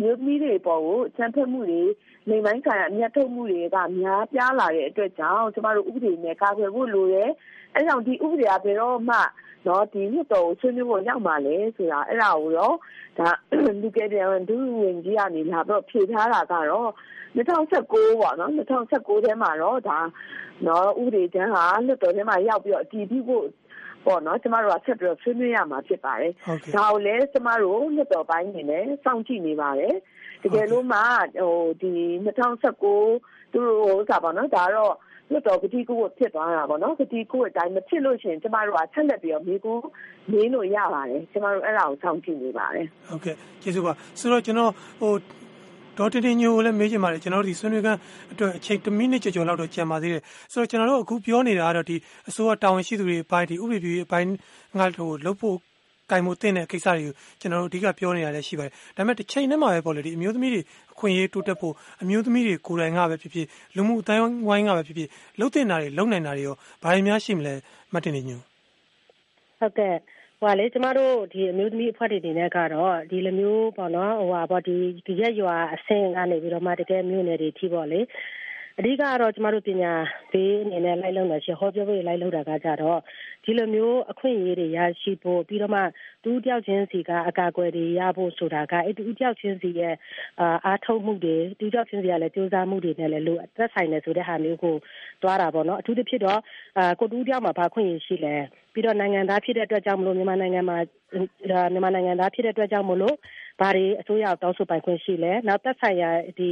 [0.00, 1.82] မြို့သမီးတွေပေါ်ကိုချမ်းဖက်မှုတွေ
[2.28, 7.30] လိမ်ပိုင်းဆိုင်ရာအမျက်ထုတ်မှုတွေကများပြားလာတဲ့အတွက်ကြောင့်ကျမတို့ဥပဒေနဲ့ကာကွယ်ဖို့လိုတယ်။
[7.74, 9.16] အဲကြောင့်ဒီဥပဒေအဘယ်တော့မှ
[9.66, 12.74] နော်ဒီနှစ်တော်ကိုဆွေးနွေးဖို့ရောက်มาလဲဆိုတာအဲ့ဒါကိုတော့
[13.18, 13.28] ဒါ
[13.82, 16.90] လူကယ်ပြန်ဒူဝင်ကြီးကနေလာတော့ဖြေထားတာကတော့
[17.36, 19.98] 2019ပေါ့နော်2019ထဲမှာတော့ဒါ
[20.66, 23.46] နော်ဥပဒေကျမ်းဟာလွတ်တော်ထဲမှာရောက်ပြီးတော့အတည်ပြုဖို့
[24.06, 26.32] ပေါ့နော်ကျမတို့ကဆက်ပြီးတော့ဆွေးနွေးရမှာဖြစ်ပါတယ်။
[26.74, 29.94] ဒါကိုလည်းကျမတို့လွတ်တော်ပိုင်းနေနဲ့စောင့်ကြည့်နေပါတယ်။
[30.42, 31.00] တကယ်လို့မှ
[31.38, 31.92] ဟိုဒီ
[32.24, 34.94] 2019သူတို့ဟိုစားပါနော်ဒါတော့
[35.30, 39.72] လွတ်တော်ကတိကူကိုဖြစ်သွားတာပေါ့နော်ကတိကူအတိုင်းမဖြစ်လို့ရှိရင်ကျမတို့ကဆက်လက်ပြီးတော့မိကူ
[40.32, 45.12] မင်းလို့ရပါတယ်ကျမတို့အဲ့ဒါကိုစောင့်ကြည့်နေပါတယ်ဟုတ်ကဲ့ကျေးဇူးပါဆိုတော့ကျွန်တော်ဟို
[45.98, 47.98] ဒေါ်တင်တင်ညိုကိုလည်းမေးချင်ပါတယ်ကျွန်တော်တို့ဒီဆွေးနွေးခန်း
[48.32, 51.96] အတွက်အချိန်1မိနစ်ကျော်ကျော်လောက်တော့ကြံပါသေးတယ်ဆိုတော့ကျွန်တော်တို့အခုပြောနေတာကတော့ဒီ
[52.28, 54.30] အစိုးရတာဝန်ရှိသူတွေအပိုင်းဒီဥပဒေပြုရေးအပိုင်း
[54.78, 55.56] ငါဟိုလုပ်ဖို့
[56.10, 67.54] ကင်မှုတင်တဲ့ကိစ္စတွေကိုကျွန်တော်တို့အဓိကပြောနေတာလည်းရှိပါတယ်ဒါပေမဲ့တစ်ချိန်နဲ့မှာပဲပေါ့လေဒီအမျိုးသမီးတွေအခွင့်အရေးတိုးတက်ဖို့အမျိုးသမီးတွေကိုယ်တိုင်ကပဲဖြစ်ဖြစ်လူမှုအတိုင်းဝိုင်းကပဲဖြစ်ဖြစ်လှုပ်တင်တာတွေလုံနိုင်တာတွေရောဘာတွေများရှိမလဲ
[67.92, 68.40] မတ်တင်နေညို
[69.58, 69.94] ဟုတ်ကဲ့
[70.40, 78.00] ဟိုလေကျမတို့ဒီအမျိုးသမီးအဖွဲ့တွေနေနဲ့ကတော့ဒီလိုမျိုးပေါ့နော်ဟိုဟာပေါ့ဒီဒီရက်ရွာအဆင့်ကနေပြီးတော့မှတကယ်မြို့နယ်တွေထိပေါ့လေ
[78.80, 79.92] အဓိကကတော့ကျမတို့ပညာ
[80.32, 82.98] ဘေးအနေနဲ့လိုက်လုံနေရှင်ဟောပြောဖို့လိုက်လုံတာကကြတော့
[83.44, 85.82] ဒီလိုမျိုးအခွင့်အရေးတွေရရှိဖို့ပြီးတော့မှ
[86.24, 89.94] တူတယောက်ချင်းစီကအကာအကွယ်တွေရဖို့ဆိုတာကအဲ့တူတယောက်ချင်းစီရဲ့
[90.40, 94.76] အာအားထုတ်မှုတွေတူတယောက်ချင်းစီကလည်းစူးစမ်းမှုတွေနဲ့လည်းလို့သက်ဆိုင်နေဆိုတဲ့ဟာမျိုးကို
[95.22, 96.40] တွားတာပေါ့နော်အထူးသဖြင့်တော့
[96.78, 98.34] အာကိုတူတယောက်မှာဘာခွင့်ရရှိလဲ
[98.72, 100.78] ပြီးတော့နိုင်ငံသားဖြစ်တဲ့အတွက်ကြောင့်မလို့မြန်မာနိုင်ငံမှာ
[101.72, 103.16] မြန်မာနိုင်ငံသားဖြစ်တဲ့အတွက်ကြောင့်မလို့
[103.60, 106.50] ဘာတွေအစိုးရတောင်းဆိုပိုင်ခွင့်ရှိလဲနောက်သက်ဆိုင်ရာဒီ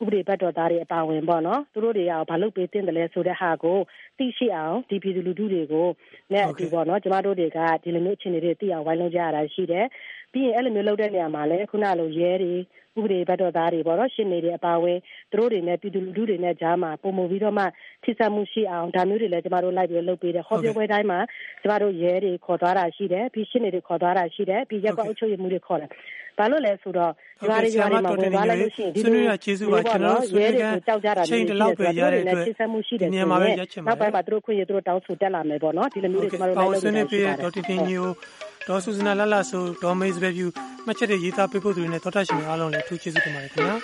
[0.00, 3.78] ဥပဒေဘက်တော်သားတွေအပါဝင်ပေါ့နော်သူတို့တွေကဘာလုပ်ပေးတင်တယ်လဲဆိုတဲ့ဟာကို
[4.18, 5.88] သိရှိအောင်ဒီပြည်သူလူထုတွေကို
[6.32, 9.86] နဲ့အတူပေါ့နော်ကျမတို့တွေကဒီလိုမျိုးအခြေအနေတွေသိအောင်ဝိုင်းလုံးကြရတာရှိတယ်
[10.32, 12.54] ပြီးရင်အဲ့လိုမျိုးလုပ်တဲ့နေရာမှာလည်းခုနလိုရဲတွေ
[12.98, 14.98] ဥပဒေဘက်တော်သားတွေပေါ့နော်ရှင်းနေတဲ့အပါဝင်
[15.32, 17.64] သူတို့တွေနဲ့ပြည်သူလူထုတွေနဲ့ကြားမှာပုံမပြီးတော့မှ
[18.04, 21.18] ထိစပ်မှုရှိအောင်ဒါမျိုးတွေလည်းကျမတို့လိုက်ပြီးလုပ်ပေးတယ်ဟောပြောပွဲတိုင်းမှာ
[21.62, 25.90] ကျမတို့ရဲတွေခေါ်သွားတာရှိတယ်ပြီးရှင်းနေတွေခေါ်သွားတာရှိတယ်ပြီးရက်ကွက်အုပ်ချုပ်ရေးမှုတွေခေါ်တယ်
[26.38, 27.12] ဘာလို့လဲဆိုတော့
[27.46, 38.06] ရွာတွေရွာတွေမှာဝင်သွားလိုက်လို့ရှိရင်ဒီလိုကျေးဇူးပါကျွန်တော်တို့ရဲတွေကိုကြောက်ကြတာချိန်တလောက်ပဲရတဲ့အတွက်ထိစပ်မှုရှိတယ်ဒီဆိုနေရာမှာပဲရင်ရက်ချင်ပါနောက်ပိုင်းမှာသူတို့ခွင့်ရသူတို့တောင်းဆိုတက်လာမယ်ပေါ့နော်ဒီလိုမျိုးတွေကျမတို့လိုက်လုပ်ဆွေးနွေးနေတာရှိပေးပါတဲ့တယ်ဒေါက်တာတင်ညို
[38.68, 40.46] ဒေါ်ဆူဇနာလလဆိုဒေါ်မေးစဘက်ဖြူ
[40.86, 43.76] မှတ်ချက်တွေရေးသားပေးဖို့သူတွေနဲ့တော်တာရှင်များအားလုံးလည်းအထူးကျေးဇူးတင်ပါတယ်ခင်ဗျာ